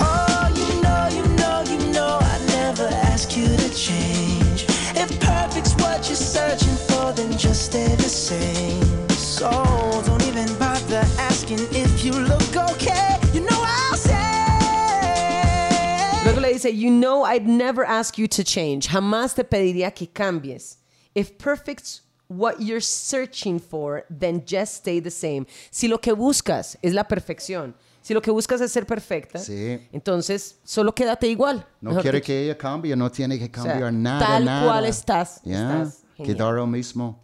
Oh, 0.00 0.52
you 0.56 0.82
know, 0.82 1.08
you 1.12 1.36
know, 1.36 1.62
you 1.62 1.92
know, 1.92 2.18
I 2.20 2.44
never 2.48 2.88
ask 2.92 3.36
you 3.36 3.46
to 3.46 3.74
change. 3.74 4.66
If 4.96 5.20
perfect's 5.20 5.74
So 9.16 9.50
don't 10.06 10.22
even 10.26 10.48
bother 10.58 11.04
asking 11.18 11.60
if 11.70 12.04
you 12.04 12.12
look 12.12 12.56
okay. 12.72 13.18
You 13.32 13.40
know 13.40 13.62
I'll 13.64 13.96
say 13.96 14.28
say, 16.58 16.70
you 16.70 16.90
know, 16.90 17.24
I'd 17.24 17.48
never 17.48 17.84
ask 17.84 18.18
you 18.18 18.26
to 18.28 18.44
change. 18.44 18.88
Jamás 18.88 19.34
te 19.34 19.44
pediría 19.44 19.94
que 19.94 20.06
cambies. 20.06 20.76
If 21.14 21.38
perfect's 21.38 22.02
what 22.28 22.60
you're 22.60 22.80
searching 22.80 23.58
for, 23.58 24.04
then 24.10 24.44
just 24.44 24.74
stay 24.74 25.00
the 25.00 25.10
same. 25.10 25.46
Si 25.70 25.88
lo 25.88 25.98
que 25.98 26.14
buscas 26.14 26.76
es 26.82 26.92
la 26.92 27.04
perfección, 27.04 27.74
si 28.00 28.14
lo 28.14 28.22
que 28.22 28.30
buscas 28.30 28.60
es 28.60 28.72
ser 28.72 28.86
perfecta, 28.86 29.38
Sí. 29.38 29.78
entonces 29.92 30.58
solo 30.64 30.94
quédate 30.94 31.26
igual. 31.28 31.66
No 31.80 32.00
quiere 32.00 32.20
que 32.22 32.44
ella 32.44 32.56
cambie, 32.56 32.94
no 32.96 33.10
tiene 33.10 33.38
que 33.38 33.44
sea, 33.46 33.52
cambiar 33.52 33.92
nada. 33.92 34.26
tal 34.26 34.44
nada. 34.44 34.66
cual 34.66 34.84
estás, 34.86 35.40
Yeah. 35.44 35.82
estás. 35.82 36.04
Quedar 36.16 36.54
lo 36.54 36.66
mismo. 36.66 37.20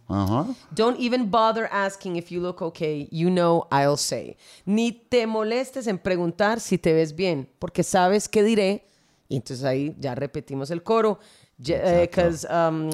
Don't 0.71 0.97
even 1.01 1.29
bother 1.29 1.67
asking 1.69 2.15
if 2.15 2.29
you 2.31 2.39
look 2.39 2.61
okay. 2.61 3.09
You 3.11 3.29
know 3.29 3.67
I'll 3.69 3.97
say. 3.97 4.37
Ni 4.65 4.93
te 4.93 5.27
molestes 5.27 5.87
en 5.87 5.97
preguntar 5.99 6.61
si 6.61 6.77
te 6.77 6.93
ves 6.93 7.13
bien, 7.13 7.49
porque 7.59 7.83
sabes 7.83 8.29
que 8.29 8.41
diré. 8.41 8.85
Y 9.27 9.35
entonces 9.35 9.65
ahí 9.65 9.93
ya 9.99 10.15
repetimos 10.15 10.71
el 10.71 10.81
coro. 10.81 11.19
Because, 11.57 12.45
um, 12.49 12.89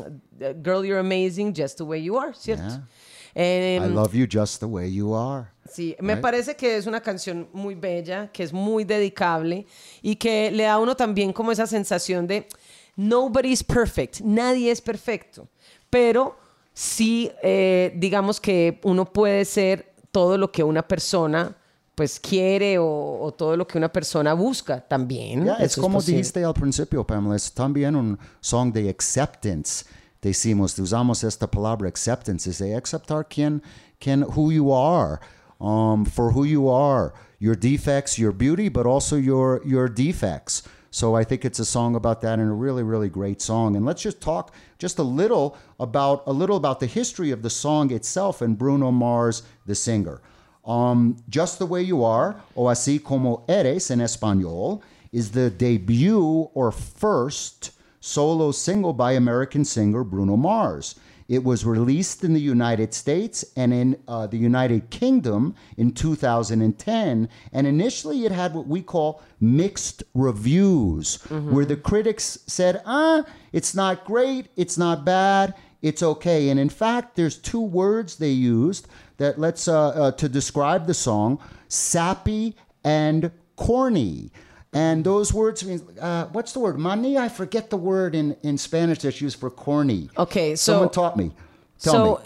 girl, 0.63 0.83
you're 0.83 0.99
amazing 0.99 1.53
just 1.53 1.77
the 1.77 1.83
way 1.83 2.01
you 2.03 2.17
are, 2.17 2.33
¿cierto? 2.33 2.63
Yeah. 2.67 2.87
I 3.35 3.77
Em, 3.77 3.93
love 3.93 4.13
you 4.15 4.25
just 4.27 4.59
the 4.59 4.65
way 4.67 4.91
you 4.91 5.13
are. 5.13 5.51
Sí, 5.73 5.95
me 5.99 6.13
Right. 6.15 6.21
parece 6.21 6.55
que 6.55 6.75
es 6.77 6.85
una 6.85 7.01
canción 7.01 7.47
muy 7.53 7.75
bella, 7.75 8.29
que 8.31 8.43
es 8.43 8.51
muy 8.51 8.83
dedicable 8.83 9.65
y 10.01 10.15
que 10.17 10.51
le 10.51 10.63
da 10.63 10.73
a 10.73 10.79
uno 10.79 10.95
también 10.95 11.31
como 11.31 11.51
esa 11.51 11.65
sensación 11.65 12.27
de 12.27 12.47
nobody's 12.95 13.63
perfect, 13.63 14.19
nadie 14.21 14.69
es 14.71 14.81
perfecto, 14.81 15.47
pero 15.89 16.35
sí, 16.73 17.31
eh, 17.41 17.93
digamos 17.95 18.39
que 18.41 18.79
uno 18.83 19.05
puede 19.05 19.45
ser 19.45 19.93
todo 20.11 20.37
lo 20.37 20.51
que 20.51 20.63
una 20.63 20.85
persona 20.87 21.55
pues 21.95 22.19
quiere 22.19 22.77
o, 22.79 23.19
o 23.21 23.31
todo 23.33 23.55
lo 23.55 23.65
que 23.67 23.77
una 23.77 23.91
persona 23.91 24.33
busca 24.33 24.81
también. 24.81 25.43
Yeah, 25.45 25.55
es 25.57 25.71
es 25.71 25.75
como 25.77 25.97
posible. 25.97 26.17
dijiste 26.17 26.43
al 26.43 26.53
principio, 26.53 27.05
Pamela, 27.05 27.35
es 27.35 27.51
también 27.53 27.95
un 27.95 28.17
song 28.39 28.73
de 28.73 28.89
acceptance. 28.89 29.85
Decimos, 30.21 30.77
usamos 30.79 31.23
esta 31.23 31.49
palabra 31.49 31.87
acceptance, 31.87 32.49
es 32.49 32.59
de 32.59 32.75
aceptar 32.75 33.27
quién, 33.27 33.61
quién, 33.99 34.23
who 34.23 34.51
you 34.51 34.73
are, 34.73 35.19
um, 35.61 36.05
for 36.05 36.31
who 36.31 36.43
you 36.43 36.67
are, 36.67 37.13
your 37.39 37.55
defects, 37.55 38.17
your 38.17 38.31
beauty, 38.31 38.67
but 38.67 38.85
also 38.85 39.15
your 39.15 39.61
your 39.65 39.87
defects. 39.87 40.63
So 40.93 41.15
I 41.15 41.23
think 41.23 41.45
it's 41.45 41.59
a 41.59 41.65
song 41.65 41.95
about 41.95 42.19
that 42.21 42.37
and 42.37 42.49
a 42.49 42.53
really, 42.53 42.83
really 42.83 43.07
great 43.07 43.41
song. 43.41 43.77
And 43.77 43.85
let's 43.85 44.01
just 44.01 44.19
talk 44.19 44.53
just 44.77 44.99
a 44.99 45.03
little 45.03 45.57
about 45.79 46.23
a 46.25 46.33
little 46.33 46.57
about 46.57 46.81
the 46.81 46.87
history 46.87 47.31
of 47.31 47.43
the 47.43 47.49
song 47.49 47.91
itself 47.93 48.41
and 48.41 48.57
Bruno 48.57 48.91
Mars, 48.91 49.43
the 49.65 49.75
singer. 49.75 50.21
Um, 50.65 51.17
Just 51.29 51.59
the 51.59 51.65
Way 51.65 51.81
You 51.83 52.03
Are, 52.03 52.35
o 52.55 52.65
Así 52.65 53.03
Como 53.03 53.43
Eres 53.47 53.89
en 53.89 53.99
español, 53.99 54.81
is 55.11 55.31
the 55.31 55.49
debut 55.49 56.49
or 56.53 56.71
first 56.71 57.71
solo 57.99 58.51
single 58.51 58.93
by 58.93 59.13
American 59.13 59.65
singer 59.65 60.03
Bruno 60.03 60.35
Mars. 60.37 60.95
It 61.31 61.45
was 61.45 61.63
released 61.63 62.25
in 62.25 62.33
the 62.33 62.41
United 62.41 62.93
States 62.93 63.45
and 63.55 63.73
in 63.73 63.97
uh, 64.05 64.27
the 64.27 64.35
United 64.35 64.89
Kingdom 64.89 65.55
in 65.77 65.93
2010. 65.93 67.29
And 67.53 67.67
initially, 67.67 68.25
it 68.25 68.33
had 68.33 68.53
what 68.53 68.67
we 68.67 68.81
call 68.81 69.21
mixed 69.39 70.03
reviews, 70.13 71.23
where 71.29 71.63
the 71.63 71.77
critics 71.77 72.39
said, 72.47 72.81
ah, 72.85 73.23
it's 73.53 73.73
not 73.73 74.03
great, 74.03 74.47
it's 74.57 74.77
not 74.77 75.05
bad, 75.05 75.53
it's 75.81 76.03
okay. 76.03 76.49
And 76.49 76.59
in 76.59 76.67
fact, 76.67 77.15
there's 77.15 77.37
two 77.37 77.61
words 77.61 78.17
they 78.17 78.31
used 78.31 78.89
that 79.15 79.39
let's 79.39 79.69
uh, 79.69 79.87
uh, 79.89 80.11
to 80.11 80.27
describe 80.27 80.85
the 80.85 80.93
song: 80.93 81.39
sappy 81.69 82.57
and 82.83 83.31
corny. 83.55 84.31
And 84.73 85.03
those 85.03 85.33
words 85.33 85.65
mean 85.65 85.81
uh, 85.99 86.27
what's 86.27 86.53
the 86.53 86.59
word? 86.59 86.77
Money? 86.79 87.17
I 87.17 87.27
forget 87.27 87.69
the 87.69 87.77
word 87.77 88.15
in, 88.15 88.37
in 88.41 88.57
Spanish 88.57 88.99
that's 88.99 89.19
used 89.19 89.37
for 89.39 89.49
corny. 89.49 90.09
Okay, 90.17 90.55
so 90.55 90.73
someone 90.73 90.89
taught 90.89 91.17
me. 91.17 91.31
Tell 91.79 91.93
so 91.93 92.21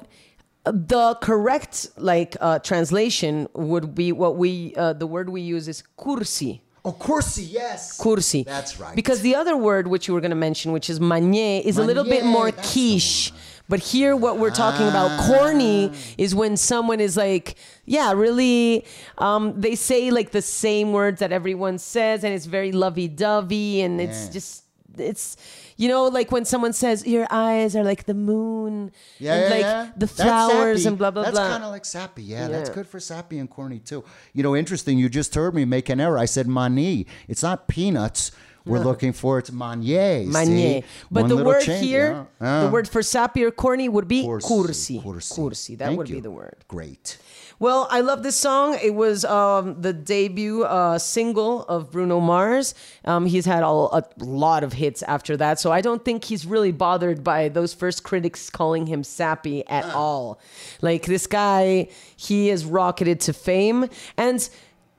me. 0.65 0.71
the 0.87 1.15
correct 1.21 1.87
like 1.97 2.37
uh, 2.39 2.59
translation 2.59 3.47
would 3.53 3.95
be 3.95 4.11
what 4.11 4.35
we 4.35 4.75
uh, 4.75 4.93
the 4.93 5.07
word 5.07 5.29
we 5.29 5.41
use 5.41 5.67
is 5.67 5.83
cursi. 5.97 6.61
Oh, 6.83 6.91
cursi, 6.93 7.47
yes. 7.49 7.99
Cursi. 7.99 8.45
That's 8.45 8.79
right. 8.79 8.95
Because 8.95 9.21
the 9.21 9.33
other 9.33 9.57
word 9.57 9.87
which 9.87 10.07
you 10.07 10.13
were 10.13 10.21
going 10.21 10.29
to 10.29 10.35
mention, 10.35 10.71
which 10.71 10.87
is 10.87 10.99
manier, 10.99 11.63
is 11.65 11.79
a 11.79 11.83
little 11.83 12.03
bit 12.03 12.23
more 12.23 12.51
quiche. 12.51 13.33
But 13.67 13.79
here, 13.79 14.15
what 14.15 14.37
we're 14.37 14.51
talking 14.51 14.87
about, 14.87 15.09
Ah. 15.11 15.25
corny, 15.27 15.91
is 16.17 16.35
when 16.35 16.55
someone 16.55 16.99
is 16.99 17.17
like, 17.17 17.55
yeah, 17.85 18.11
really, 18.13 18.85
um, 19.17 19.59
they 19.59 19.75
say 19.75 20.11
like 20.11 20.31
the 20.31 20.41
same 20.41 20.91
words 20.93 21.19
that 21.19 21.31
everyone 21.31 21.79
says, 21.79 22.23
and 22.23 22.33
it's 22.33 22.45
very 22.45 22.71
lovey 22.71 23.07
dovey, 23.07 23.81
and 23.81 23.99
it's 23.99 24.27
just, 24.29 24.63
it's, 24.99 25.35
you 25.77 25.87
know, 25.89 26.05
like 26.07 26.31
when 26.31 26.45
someone 26.45 26.73
says, 26.73 27.05
your 27.07 27.25
eyes 27.31 27.75
are 27.75 27.83
like 27.83 28.05
the 28.05 28.13
moon, 28.13 28.91
Yeah, 29.19 29.33
and 29.33 29.41
yeah, 29.43 29.49
like 29.49 29.61
yeah. 29.61 29.89
the 29.97 30.07
flowers 30.07 30.85
and 30.85 30.97
blah, 30.97 31.09
blah, 31.11 31.23
that's 31.23 31.33
blah. 31.33 31.41
That's 31.43 31.53
kind 31.55 31.63
of 31.65 31.71
like 31.71 31.85
sappy. 31.85 32.23
Yeah, 32.23 32.47
that's 32.47 32.69
good 32.69 32.87
for 32.87 32.99
sappy 32.99 33.39
and 33.39 33.49
corny 33.49 33.79
too. 33.79 34.03
You 34.33 34.43
know, 34.43 34.55
interesting. 34.55 34.97
You 34.99 35.09
just 35.09 35.33
heard 35.35 35.53
me 35.55 35.65
make 35.65 35.89
an 35.89 35.99
error. 35.99 36.17
I 36.19 36.25
said 36.25 36.47
mani. 36.47 37.07
It's 37.27 37.41
not 37.43 37.67
peanuts. 37.67 38.31
We're 38.65 38.79
looking 38.79 39.13
for 39.13 39.37
it's 39.39 39.51
manier. 39.51 40.27
Manier. 40.27 40.45
see? 40.45 40.83
But 41.11 41.21
One 41.21 41.29
the 41.29 41.43
word 41.43 41.61
change, 41.61 41.85
here, 41.85 42.27
the 42.39 42.69
word 42.71 42.87
for 42.87 43.03
sappy 43.03 43.43
or 43.43 43.51
corny 43.51 43.87
would 43.89 44.07
be 44.07 44.23
Cursi, 44.23 45.01
cursi. 45.01 45.01
cursi. 45.01 45.77
That 45.77 45.87
Thank 45.87 45.97
would 45.97 46.07
be 46.07 46.19
the 46.19 46.31
word. 46.31 46.65
Great. 46.67 47.17
Well, 47.57 47.87
I 47.89 48.01
love 48.01 48.23
this 48.23 48.35
song. 48.35 48.77
It 48.83 48.95
was 48.95 49.23
um, 49.23 49.81
the 49.81 49.93
debut 49.93 50.63
uh, 50.63 50.97
single 50.97 51.63
of 51.65 51.89
Bruno 51.89 52.19
Mars. 52.19 52.75
Um, 53.05 53.25
he's 53.25 53.45
had 53.45 53.63
a, 53.63 53.67
a 53.67 54.03
lot 54.17 54.63
of 54.63 54.73
hits 54.73 55.03
after 55.03 55.37
that, 55.37 55.59
so 55.59 55.71
I 55.71 55.79
don't 55.79 56.03
think 56.03 56.25
he's 56.25 56.45
really 56.45 56.73
bothered 56.73 57.23
by 57.23 57.47
those 57.47 57.73
first 57.73 58.03
critics 58.03 58.49
calling 58.49 58.87
him 58.87 59.03
sappy 59.03 59.65
at 59.67 59.85
all. 59.85 60.39
Like 60.81 61.05
this 61.05 61.27
guy, 61.27 61.87
he 62.17 62.49
is 62.49 62.65
rocketed 62.65 63.21
to 63.21 63.33
fame, 63.33 63.89
and 64.17 64.47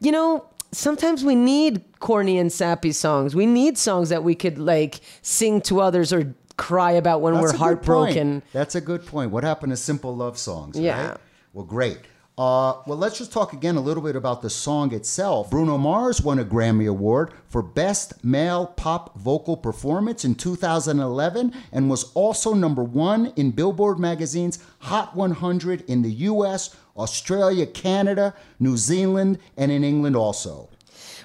you 0.01 0.13
know. 0.13 0.47
Sometimes 0.73 1.25
we 1.25 1.35
need 1.35 1.85
corny 2.01 2.39
and 2.39 2.53
sappy 2.53 2.93
songs. 2.93 3.35
We 3.35 3.47
need 3.47 3.79
songs 3.79 4.09
that 4.11 4.25
we 4.25 4.35
could 4.35 4.59
like 4.59 5.01
sing 5.23 5.61
to 5.63 5.81
others 5.81 6.13
or 6.13 6.35
cry 6.57 6.93
about 6.93 7.21
when 7.21 7.35
That's 7.35 7.53
we're 7.53 7.59
heartbroken. 7.59 8.43
That's 8.53 8.75
a 8.75 8.81
good 8.81 9.07
point. 9.07 9.31
What 9.31 9.45
happened 9.45 9.71
to 9.71 9.77
simple 9.77 10.15
love 10.15 10.39
songs? 10.39 10.79
Yeah. 10.79 11.09
Right? 11.11 11.19
Well, 11.53 11.65
great. 11.65 11.99
Uh, 12.39 12.83
well, 12.87 12.99
let's 12.99 13.17
just 13.17 13.33
talk 13.33 13.55
again 13.55 13.77
a 13.77 13.81
little 13.81 14.03
bit 14.03 14.15
about 14.15 14.43
the 14.43 14.51
song 14.51 14.93
itself. 14.93 15.49
Bruno 15.49 15.79
Mars 15.79 16.21
won 16.21 16.39
a 16.39 16.45
Grammy 16.45 16.87
Award 16.87 17.33
for 17.49 17.63
Best 17.63 18.23
Male 18.23 18.67
Pop 18.67 19.19
Vocal 19.19 19.57
Performance 19.57 20.23
in 20.23 20.35
2011 20.35 21.55
and 21.73 21.89
was 21.89 22.13
also 22.13 22.53
number 22.53 22.85
one 22.85 23.33
in 23.37 23.53
Billboard 23.53 23.99
Magazine's 23.99 24.59
Hot 24.81 25.17
100 25.17 25.81
in 25.89 26.03
the 26.03 26.11
US, 26.11 26.77
Australia, 26.95 27.65
Canada, 27.65 28.35
New 28.61 28.77
Zealand, 28.77 29.39
and 29.57 29.73
in 29.73 29.83
England 29.83 30.15
also. 30.15 30.69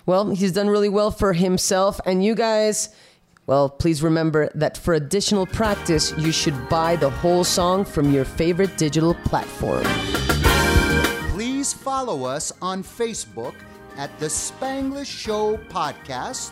Well, 0.05 0.29
he's 0.29 0.53
done 0.53 0.69
really 0.69 0.89
well 0.89 1.11
for 1.11 1.33
himself. 1.33 1.99
And 2.05 2.23
you 2.23 2.35
guys, 2.35 2.87
well, 3.47 3.67
please 3.67 4.01
remember 4.01 4.49
that 4.55 4.77
for 4.77 4.93
additional 4.93 5.45
practice, 5.45 6.13
you 6.17 6.31
should 6.31 6.69
buy 6.69 6.95
the 6.95 7.09
whole 7.09 7.43
song 7.43 7.83
from 7.83 8.13
your 8.13 8.23
favorite 8.23 8.77
digital 8.77 9.13
platform. 9.25 9.83
Please 11.61 11.73
follow 11.73 12.23
us 12.23 12.51
on 12.59 12.81
Facebook 12.83 13.53
at 13.95 14.09
the 14.19 14.25
Spanglish 14.25 15.05
Show 15.05 15.57
Podcast 15.69 16.49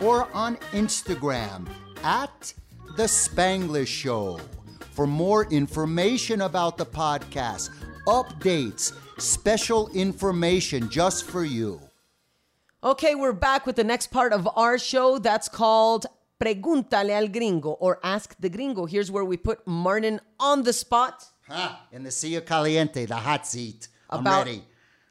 or 0.00 0.26
on 0.34 0.56
Instagram 0.72 1.64
at 2.02 2.52
the 2.96 3.04
Spanglish 3.04 3.86
Show. 3.86 4.40
For 4.90 5.06
more 5.06 5.44
information 5.52 6.40
about 6.40 6.76
the 6.76 6.86
podcast, 6.86 7.70
updates, 8.08 8.98
special 9.18 9.90
information 9.90 10.90
just 10.90 11.30
for 11.30 11.44
you. 11.44 11.80
Okay, 12.82 13.14
we're 13.14 13.32
back 13.32 13.64
with 13.64 13.76
the 13.76 13.84
next 13.84 14.08
part 14.08 14.32
of 14.32 14.48
our 14.56 14.76
show 14.76 15.20
that's 15.20 15.48
called 15.48 16.06
Pregúntale 16.40 17.10
al 17.10 17.28
Gringo 17.28 17.76
or 17.78 18.00
Ask 18.02 18.34
the 18.40 18.48
Gringo. 18.50 18.86
Here's 18.86 19.08
where 19.08 19.24
we 19.24 19.36
put 19.36 19.64
Martin 19.68 20.20
on 20.40 20.64
the 20.64 20.72
spot 20.72 21.26
Huh, 21.46 21.76
in 21.92 22.02
the 22.02 22.10
Silla 22.10 22.40
Caliente, 22.40 23.06
the 23.06 23.14
hot 23.14 23.46
seat. 23.46 23.86
About. 24.10 24.48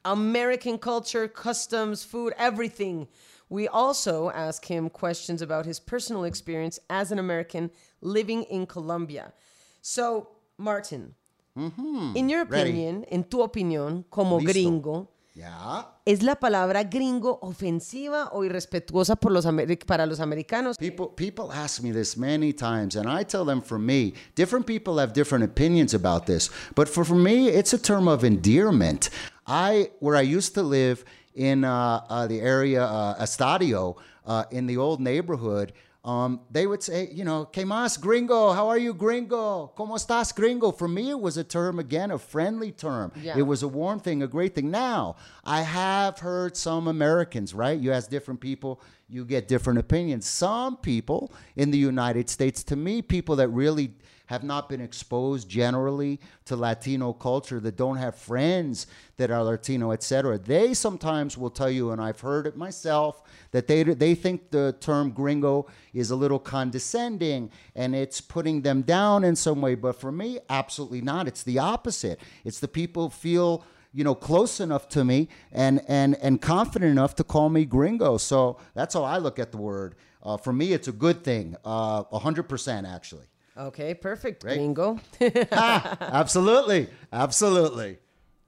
American 0.06 0.78
culture, 0.78 1.28
customs, 1.28 2.04
food, 2.04 2.34
everything. 2.38 3.08
We 3.50 3.68
also 3.68 4.30
ask 4.32 4.66
him 4.66 4.90
questions 4.90 5.42
about 5.42 5.66
his 5.66 5.80
personal 5.80 6.24
experience 6.24 6.80
as 6.90 7.12
an 7.12 7.20
American 7.20 7.72
living 8.02 8.44
in 8.44 8.66
Colombia. 8.66 9.34
So, 9.82 10.30
Martin, 10.58 11.16
in 11.56 12.30
your 12.30 12.46
Mm-hmm. 12.46 12.54
Ready. 12.54 12.70
opinion, 12.70 13.04
en 13.06 13.24
tu 13.24 13.38
opinión, 13.40 14.06
como 14.10 14.38
Listo. 14.40 14.54
gringo, 14.54 15.10
Yeah. 15.38 15.86
¿es 16.08 16.24
la 16.24 16.36
palabra 16.36 16.86
gringo 16.86 17.38
ofensiva 17.42 18.30
o 18.32 18.44
irrespetuosa 18.44 19.18
por 19.18 19.32
los 19.32 19.46
para 19.86 20.06
los 20.06 20.20
americanos? 20.20 20.78
People 20.78 21.10
people 21.16 21.52
ask 21.52 21.84
me 21.84 21.92
this 21.92 22.18
many 22.18 22.54
times, 22.54 22.96
and 22.96 23.08
I 23.08 23.24
tell 23.24 23.46
them 23.46 23.62
for 23.62 23.78
me, 23.78 24.14
different 24.36 24.66
people 24.66 24.98
have 25.00 25.14
different 25.14 25.44
opinions 25.44 25.94
about 25.94 26.26
this. 26.26 26.50
But 26.76 26.88
for, 26.88 27.06
for 27.06 27.16
me, 27.16 27.50
it's 27.50 27.74
a 27.74 27.78
term 27.78 28.08
of 28.08 28.24
endearment. 28.24 29.10
I 29.46 29.92
where 30.00 30.16
I 30.16 30.22
used 30.22 30.56
to 30.56 30.64
live 30.64 31.04
in 31.36 31.66
uh, 31.66 32.02
uh, 32.10 32.26
the 32.26 32.42
area 32.42 32.84
uh, 32.84 33.22
Estadio, 33.22 33.98
uh, 34.28 34.44
in 34.52 34.68
the 34.68 34.78
old 34.78 35.00
neighborhood, 35.00 35.74
um, 36.08 36.40
they 36.50 36.66
would 36.66 36.82
say, 36.82 37.10
you 37.12 37.26
know, 37.26 37.50
¿Qué 37.52 37.66
más, 37.66 38.00
gringo? 38.00 38.54
How 38.54 38.70
are 38.70 38.78
you, 38.78 38.94
gringo? 38.94 39.74
¿Cómo 39.76 39.98
estás, 39.98 40.34
gringo? 40.34 40.72
For 40.72 40.88
me, 40.88 41.10
it 41.10 41.20
was 41.20 41.36
a 41.36 41.44
term, 41.44 41.80
again, 41.80 42.12
a 42.12 42.18
friendly 42.18 42.72
term. 42.72 43.12
Yeah. 43.22 43.38
It 43.38 43.42
was 43.42 43.62
a 43.62 43.68
warm 43.68 44.00
thing, 44.00 44.24
a 44.24 44.28
great 44.28 44.56
thing. 44.56 44.72
Now, 44.72 45.18
I 45.44 45.64
have 45.64 46.20
heard 46.20 46.56
some 46.56 46.88
Americans, 46.88 47.54
right? 47.54 47.78
You 47.78 47.92
ask 47.92 48.10
different 48.10 48.40
people, 48.40 48.80
you 49.10 49.26
get 49.26 49.50
different 49.50 49.80
opinions. 49.80 50.26
Some 50.26 50.78
people 50.78 51.34
in 51.58 51.72
the 51.72 51.78
United 51.78 52.30
States, 52.30 52.64
to 52.66 52.78
me, 52.78 53.02
people 53.02 53.36
that 53.38 53.50
really 53.50 53.94
have 54.28 54.44
not 54.44 54.70
been 54.70 54.82
exposed 54.82 55.50
generally 55.50 56.20
to 56.46 56.56
Latino 56.56 57.14
culture, 57.14 57.60
that 57.62 57.76
don't 57.76 57.98
have 57.98 58.16
friends 58.16 58.88
that 59.18 59.32
are 59.32 59.44
Latino, 59.44 59.92
etc. 59.92 60.38
They 60.38 60.74
sometimes 60.74 61.38
will 61.38 61.50
tell 61.50 61.70
you, 61.70 61.92
and 61.92 62.02
I've 62.02 62.20
heard 62.20 62.46
it 62.46 62.56
myself, 62.56 63.24
that 63.52 63.68
they 63.68 63.84
they 63.84 64.16
think 64.16 64.52
the 64.52 64.76
term 64.80 65.12
gringo 65.12 65.66
is 65.94 66.12
a 66.12 66.16
little 66.16 66.40
condescending 66.40 67.50
and 67.76 67.96
it's 67.96 68.22
putting 68.22 68.62
them 68.62 68.82
down 68.82 69.24
in 69.24 69.36
some 69.36 69.62
way. 69.62 69.76
But 69.76 70.00
for 70.00 70.12
me, 70.12 70.40
absolutely 70.50 71.02
not. 71.02 71.28
It's 71.28 71.44
the 71.44 71.60
opposite. 71.60 72.20
It's 72.44 72.60
the 72.60 72.68
people 72.68 73.10
feel 73.10 73.64
you 73.94 74.04
know 74.04 74.16
close 74.16 74.60
enough 74.60 74.88
to 74.90 75.04
me 75.04 75.30
and 75.52 75.82
and 75.88 76.16
and 76.22 76.42
confident 76.42 76.92
enough 76.92 77.16
to 77.16 77.24
call 77.24 77.50
me 77.50 77.66
gringo. 77.66 78.18
So 78.18 78.58
that's 78.74 78.94
how 78.94 79.04
I 79.04 79.18
look 79.18 79.40
at 79.40 79.52
the 79.52 79.58
word. 79.58 79.96
Uh, 80.22 80.36
for 80.36 80.52
me, 80.52 80.74
it's 80.74 80.88
a 80.88 80.92
good 80.92 81.24
thing. 81.24 81.56
Uh, 81.64 82.04
A 82.12 82.20
hundred 82.20 82.44
percent, 82.50 82.86
actually. 82.86 83.28
Okay, 83.58 83.94
perfect, 83.96 84.44
Right. 84.44 84.56
gringo. 84.58 85.00
Absolutely, 85.52 86.88
absolutely. 87.12 87.98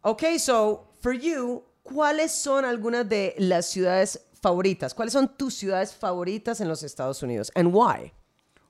Okay, 0.06 0.38
so 0.38 0.88
for 1.02 1.12
you, 1.14 1.64
¿cuáles 1.84 2.30
son 2.32 2.64
algunas 2.66 3.08
de 3.10 3.34
las 3.40 3.70
ciudades 3.72 4.18
favoritas? 4.42 4.94
¿Cuáles 4.94 5.14
son 5.14 5.30
tus 5.38 5.54
ciudades 5.56 5.94
favoritas 5.94 6.62
en 6.62 6.68
los 6.68 6.84
Estados 6.84 7.22
Unidos? 7.24 7.52
And 7.56 7.74
why? 7.74 8.14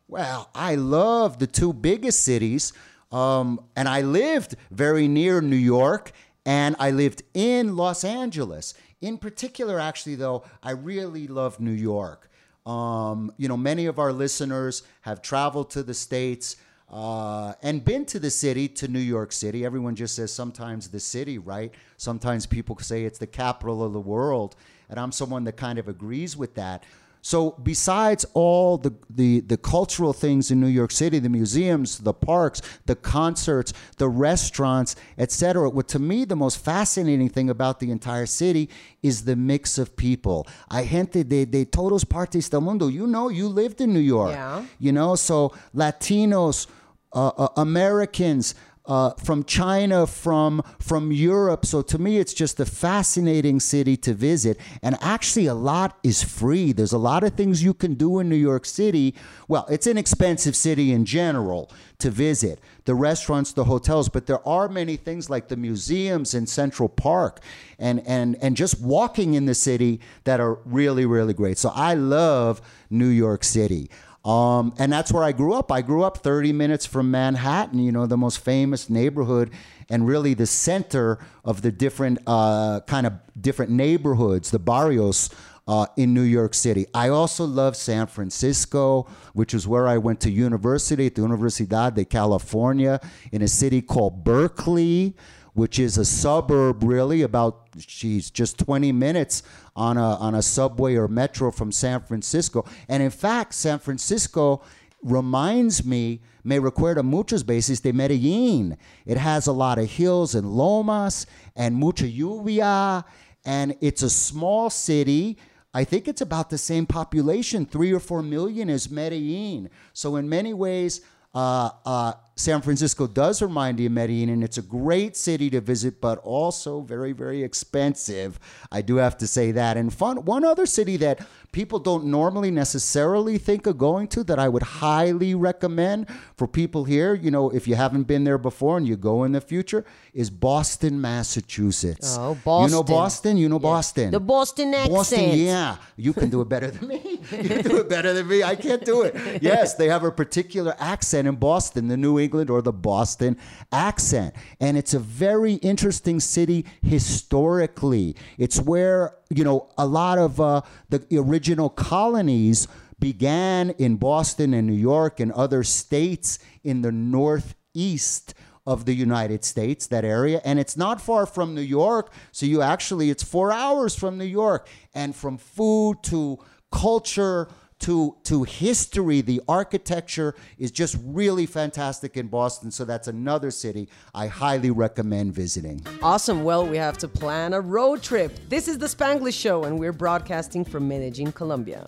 Well, 0.07 0.49
I 0.55 0.75
love 0.75 1.37
the 1.37 1.47
two 1.47 1.73
biggest 1.73 2.21
cities. 2.21 2.73
Um, 3.11 3.59
and 3.75 3.87
I 3.87 4.01
lived 4.01 4.55
very 4.71 5.07
near 5.07 5.41
New 5.41 5.55
York 5.55 6.11
and 6.45 6.75
I 6.79 6.91
lived 6.91 7.23
in 7.33 7.75
Los 7.75 8.03
Angeles. 8.03 8.73
In 9.01 9.17
particular, 9.17 9.79
actually, 9.79 10.15
though, 10.15 10.43
I 10.63 10.71
really 10.71 11.27
love 11.27 11.59
New 11.59 11.71
York. 11.71 12.29
Um, 12.65 13.31
you 13.37 13.47
know, 13.47 13.57
many 13.57 13.85
of 13.85 13.99
our 13.99 14.11
listeners 14.11 14.83
have 15.01 15.21
traveled 15.21 15.69
to 15.71 15.83
the 15.83 15.93
States 15.93 16.57
uh, 16.91 17.53
and 17.61 17.85
been 17.85 18.05
to 18.05 18.19
the 18.19 18.29
city, 18.29 18.67
to 18.67 18.87
New 18.87 18.99
York 18.99 19.31
City. 19.31 19.63
Everyone 19.63 19.95
just 19.95 20.15
says 20.15 20.33
sometimes 20.33 20.89
the 20.89 20.99
city, 20.99 21.37
right? 21.37 21.73
Sometimes 21.97 22.45
people 22.45 22.77
say 22.79 23.05
it's 23.05 23.19
the 23.19 23.27
capital 23.27 23.83
of 23.83 23.93
the 23.93 23.99
world. 23.99 24.55
And 24.89 24.99
I'm 24.99 25.11
someone 25.11 25.43
that 25.45 25.57
kind 25.57 25.79
of 25.79 25.87
agrees 25.87 26.35
with 26.35 26.55
that. 26.55 26.83
So 27.21 27.51
besides 27.61 28.25
all 28.33 28.77
the, 28.77 28.93
the, 29.09 29.41
the 29.41 29.57
cultural 29.57 30.13
things 30.13 30.51
in 30.51 30.59
New 30.61 30.67
York 30.67 30.91
City, 30.91 31.19
the 31.19 31.29
museums, 31.29 31.99
the 31.99 32.13
parks, 32.13 32.61
the 32.85 32.95
concerts, 32.95 33.73
the 33.97 34.07
restaurants, 34.07 34.95
etc., 35.17 35.69
what 35.69 35.87
to 35.89 35.99
me 35.99 36.23
the 36.23 36.35
most 36.35 36.63
fascinating 36.63 37.29
thing 37.29 37.49
about 37.49 37.79
the 37.79 37.91
entire 37.91 38.25
city 38.25 38.69
is 39.03 39.25
the 39.25 39.35
mix 39.35 39.77
of 39.77 39.95
people. 39.97 40.47
I 40.69 40.85
gente 40.85 41.23
de, 41.23 41.45
de 41.45 41.65
todos 41.65 42.05
partes 42.05 42.49
del 42.49 42.61
mundo. 42.61 42.87
You 42.87 43.05
know, 43.05 43.29
you 43.29 43.49
lived 43.49 43.81
in 43.81 43.93
New 43.93 43.99
York. 43.99 44.31
Yeah. 44.31 44.65
You 44.79 44.93
know, 44.93 45.15
so 45.15 45.53
Latinos, 45.75 46.67
uh, 47.11 47.27
uh, 47.27 47.47
Americans, 47.57 48.55
uh, 48.89 49.13
from 49.23 49.43
China, 49.43 50.07
from 50.07 50.63
from 50.79 51.11
Europe. 51.11 51.63
So 51.65 51.83
to 51.83 51.99
me, 51.99 52.17
it's 52.17 52.33
just 52.33 52.59
a 52.59 52.65
fascinating 52.65 53.59
city 53.59 53.95
to 53.97 54.13
visit. 54.15 54.59
And 54.81 54.97
actually, 54.99 55.45
a 55.45 55.53
lot 55.53 55.97
is 56.03 56.23
free. 56.23 56.73
There's 56.73 56.91
a 56.91 56.97
lot 56.97 57.23
of 57.23 57.35
things 57.35 57.63
you 57.63 57.75
can 57.75 57.93
do 57.93 58.19
in 58.19 58.27
New 58.27 58.35
York 58.35 58.65
City. 58.65 59.13
Well, 59.47 59.67
it's 59.69 59.85
an 59.85 59.97
expensive 59.97 60.55
city 60.55 60.91
in 60.91 61.05
general 61.05 61.71
to 61.99 62.09
visit. 62.09 62.59
The 62.85 62.95
restaurants, 62.95 63.53
the 63.53 63.65
hotels, 63.65 64.09
but 64.09 64.25
there 64.25 64.45
are 64.47 64.67
many 64.67 64.95
things 64.95 65.29
like 65.29 65.49
the 65.49 65.57
museums 65.57 66.33
in 66.33 66.47
Central 66.47 66.89
Park, 66.89 67.41
and 67.77 68.01
and 68.07 68.37
and 68.41 68.57
just 68.57 68.81
walking 68.81 69.35
in 69.35 69.45
the 69.45 69.55
city 69.55 69.99
that 70.23 70.39
are 70.39 70.55
really 70.65 71.05
really 71.05 71.35
great. 71.35 71.59
So 71.59 71.69
I 71.75 71.93
love 71.93 72.59
New 72.89 73.09
York 73.09 73.43
City. 73.43 73.91
Um, 74.25 74.73
and 74.77 74.91
that's 74.91 75.11
where 75.11 75.23
I 75.23 75.31
grew 75.31 75.53
up. 75.53 75.71
I 75.71 75.81
grew 75.81 76.03
up 76.03 76.17
30 76.17 76.51
minutes 76.53 76.85
from 76.85 77.09
Manhattan, 77.09 77.79
you 77.79 77.91
know, 77.91 78.05
the 78.05 78.17
most 78.17 78.39
famous 78.39 78.89
neighborhood 78.89 79.51
and 79.89 80.07
really 80.07 80.33
the 80.33 80.45
center 80.45 81.19
of 81.43 81.61
the 81.61 81.71
different 81.71 82.19
uh, 82.27 82.81
kind 82.81 83.07
of 83.07 83.13
different 83.39 83.71
neighborhoods, 83.71 84.51
the 84.51 84.59
barrios 84.59 85.29
uh, 85.69 85.85
in 85.97 86.13
New 86.13 86.23
York 86.23 86.53
City. 86.53 86.87
I 86.93 87.09
also 87.09 87.45
love 87.45 87.75
San 87.75 88.07
Francisco, 88.07 89.07
which 89.33 89.53
is 89.53 89.67
where 89.67 89.87
I 89.87 89.99
went 89.99 90.19
to 90.21 90.31
university 90.31 91.05
at 91.05 91.15
the 91.15 91.21
Universidad 91.21 91.93
de 91.93 92.05
California 92.05 92.99
in 93.31 93.43
a 93.43 93.47
city 93.47 93.81
called 93.81 94.23
Berkeley 94.23 95.15
which 95.53 95.79
is 95.79 95.97
a 95.97 96.05
suburb 96.05 96.83
really 96.83 97.21
about 97.21 97.69
she's 97.79 98.29
just 98.29 98.57
20 98.59 98.91
minutes 98.91 99.43
on 99.75 99.97
a 99.97 100.15
on 100.15 100.35
a 100.35 100.41
subway 100.41 100.95
or 100.95 101.07
metro 101.07 101.51
from 101.51 101.71
San 101.71 102.01
Francisco. 102.01 102.65
And 102.87 103.01
in 103.03 103.11
fact, 103.11 103.53
San 103.53 103.79
Francisco 103.79 104.61
reminds 105.01 105.85
me 105.85 106.21
me 106.43 106.57
recuerda 106.57 107.03
muchas 107.03 107.43
veces 107.43 107.81
de 107.81 107.91
Medellin. 107.91 108.77
It 109.05 109.17
has 109.17 109.47
a 109.47 109.51
lot 109.51 109.77
of 109.77 109.89
hills 109.89 110.35
and 110.35 110.51
lomas 110.51 111.25
and 111.55 111.75
mucha 111.75 112.05
lluvia 112.05 113.03
and 113.45 113.75
it's 113.81 114.01
a 114.01 114.09
small 114.09 114.69
city. 114.69 115.37
I 115.73 115.83
think 115.83 116.07
it's 116.07 116.21
about 116.21 116.49
the 116.49 116.57
same 116.57 116.85
population, 116.85 117.65
three 117.65 117.93
or 117.93 117.99
four 117.99 118.21
million 118.21 118.69
as 118.69 118.89
Medellin. 118.89 119.69
So 119.93 120.15
in 120.15 120.27
many 120.27 120.53
ways, 120.53 121.01
uh, 121.33 121.69
uh, 121.85 122.13
San 122.39 122.61
Francisco 122.61 123.05
does 123.05 123.41
remind 123.41 123.81
you 123.81 123.87
of 123.87 123.91
Medellin, 123.91 124.29
and 124.29 124.45
it's 124.45 124.57
a 124.57 124.61
great 124.61 125.17
city 125.17 125.49
to 125.49 125.59
visit, 125.59 125.99
but 125.99 126.19
also 126.19 126.79
very, 126.79 127.11
very 127.11 127.43
expensive. 127.43 128.39
I 128.71 128.81
do 128.81 128.95
have 128.95 129.17
to 129.17 129.27
say 129.27 129.51
that. 129.51 129.75
And 129.75 129.93
fun. 129.93 130.23
One 130.23 130.45
other 130.45 130.65
city 130.65 130.95
that 130.97 131.27
people 131.51 131.79
don't 131.79 132.05
normally 132.05 132.49
necessarily 132.49 133.37
think 133.37 133.67
of 133.67 133.77
going 133.77 134.07
to 134.07 134.23
that 134.23 134.39
I 134.39 134.47
would 134.47 134.63
highly 134.63 135.35
recommend 135.35 136.07
for 136.37 136.47
people 136.47 136.85
here, 136.85 137.13
you 137.13 137.29
know, 137.29 137.49
if 137.49 137.67
you 137.67 137.75
haven't 137.75 138.03
been 138.03 138.23
there 138.23 138.37
before 138.37 138.77
and 138.77 138.87
you 138.87 138.95
go 138.95 139.25
in 139.25 139.33
the 139.33 139.41
future, 139.41 139.83
is 140.13 140.29
Boston, 140.29 141.01
Massachusetts. 141.01 142.15
Oh, 142.17 142.35
Boston. 142.45 142.69
You 142.69 142.75
know 142.77 142.83
Boston. 142.83 143.37
You 143.37 143.49
know 143.49 143.59
Boston. 143.59 144.11
The 144.11 144.19
Boston 144.21 144.73
accent. 144.73 144.93
Boston, 144.93 145.37
yeah. 145.37 145.75
You 145.97 146.13
can 146.13 146.29
do 146.29 146.39
it 146.39 146.47
better 146.47 146.71
than 146.71 146.87
me. 146.87 147.19
You 147.31 147.63
do 147.63 147.77
it 147.79 147.89
better 147.89 148.13
than 148.13 148.29
me. 148.29 148.43
I 148.43 148.55
can't 148.55 148.85
do 148.85 149.01
it. 149.01 149.15
Yes, 149.49 149.75
they 149.75 149.87
have 149.87 150.03
a 150.03 150.11
particular 150.11 150.75
accent 150.79 151.27
in 151.27 151.35
Boston, 151.35 151.87
the 151.87 151.97
New 151.97 152.19
England 152.19 152.28
or 152.33 152.61
the 152.61 152.71
Boston 152.71 153.37
accent. 153.71 154.35
And 154.59 154.77
it's 154.77 154.93
a 154.93 154.99
very 154.99 155.55
interesting 155.55 156.19
city 156.19 156.65
historically. 156.81 158.15
It's 158.37 158.59
where, 158.61 159.15
you 159.29 159.43
know, 159.43 159.69
a 159.77 159.85
lot 159.85 160.17
of 160.17 160.39
uh, 160.39 160.61
the 160.89 161.05
original 161.17 161.69
colonies 161.69 162.67
began 162.99 163.71
in 163.71 163.95
Boston 163.95 164.53
and 164.53 164.67
New 164.67 164.73
York 164.73 165.19
and 165.19 165.31
other 165.31 165.63
states 165.63 166.39
in 166.63 166.81
the 166.81 166.91
Northeast 166.91 168.33
of 168.65 168.85
the 168.85 168.93
United 168.93 169.43
States, 169.43 169.87
that 169.87 170.05
area. 170.05 170.41
And 170.45 170.59
it's 170.59 170.77
not 170.77 171.01
far 171.01 171.25
from 171.25 171.55
New 171.55 171.61
York. 171.61 172.11
So 172.31 172.45
you 172.45 172.61
actually, 172.61 173.09
it's 173.09 173.23
four 173.23 173.51
hours 173.51 173.95
from 173.95 174.17
New 174.17 174.25
York. 174.25 174.67
And 174.93 175.15
from 175.15 175.37
food 175.37 176.03
to 176.03 176.37
culture 176.71 177.47
to, 177.79 178.17
to 178.23 178.43
history, 178.43 179.21
the 179.21 179.41
architecture 179.47 180.35
is 180.57 180.71
just 180.71 180.97
really 181.03 181.45
fantastic 181.45 182.17
in 182.17 182.27
Boston. 182.27 182.71
So 182.71 182.85
that's 182.85 183.07
another 183.07 183.51
city 183.51 183.89
I 184.13 184.27
highly 184.27 184.71
recommend 184.71 185.33
visiting. 185.33 185.85
Awesome. 186.01 186.43
Well, 186.43 186.67
we 186.67 186.77
have 186.77 186.97
to 186.99 187.07
plan 187.07 187.53
a 187.53 187.61
road 187.61 188.03
trip. 188.03 188.37
This 188.49 188.67
is 188.67 188.77
the 188.77 188.87
Spanglish 188.87 189.39
Show, 189.39 189.63
and 189.63 189.79
we're 189.79 189.93
broadcasting 189.93 190.65
from 190.65 190.87
Medellin, 190.87 191.31
Colombia. 191.31 191.87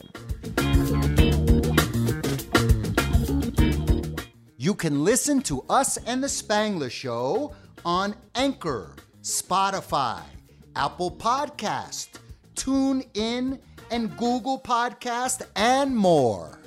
You 4.58 4.76
can 4.76 5.04
listen 5.04 5.42
to 5.42 5.64
us 5.70 5.98
and 5.98 6.24
the 6.24 6.28
Spanglish 6.28 6.92
Show 6.92 7.56
on 7.84 8.16
Anchor, 8.36 8.96
Spotify, 9.24 10.22
Apple 10.76 11.12
Podcast, 11.12 12.20
TuneIn, 12.56 13.60
and 13.92 14.16
Google 14.18 14.60
Podcast, 14.60 15.44
and 15.56 15.96
more. 15.96 16.58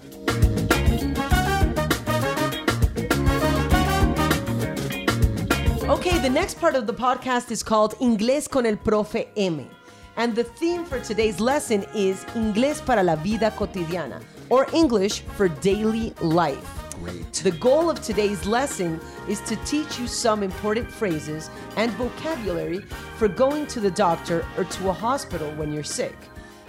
Okay, 5.88 6.18
the 6.18 6.30
next 6.30 6.60
part 6.60 6.74
of 6.74 6.86
the 6.86 6.94
podcast 6.94 7.50
is 7.50 7.62
called 7.62 7.94
Inglés 8.00 8.48
con 8.48 8.66
el 8.66 8.76
Profe 8.76 9.26
M. 9.36 9.68
And 10.16 10.34
the 10.36 10.44
theme 10.44 10.84
for 10.84 11.00
today's 11.00 11.40
lesson 11.40 11.84
is 11.94 12.24
Inglés 12.34 12.84
para 12.84 13.02
la 13.02 13.16
vida 13.16 13.50
cotidiana, 13.50 14.22
or 14.50 14.66
English 14.72 15.20
for 15.36 15.48
daily 15.48 16.14
life. 16.20 16.84
Great. 17.00 17.32
The 17.32 17.50
goal 17.50 17.90
of 17.90 18.00
today's 18.02 18.46
lesson 18.46 19.00
is 19.28 19.40
to 19.40 19.56
teach 19.64 19.98
you 19.98 20.06
some 20.06 20.42
important 20.42 20.90
phrases 20.90 21.50
and 21.76 21.90
vocabulary 21.92 22.80
for 23.18 23.28
going 23.28 23.66
to 23.68 23.80
the 23.80 23.90
doctor 23.90 24.46
or 24.56 24.64
to 24.64 24.90
a 24.90 24.92
hospital 24.92 25.50
when 25.52 25.72
you're 25.72 25.82
sick. 25.82 26.16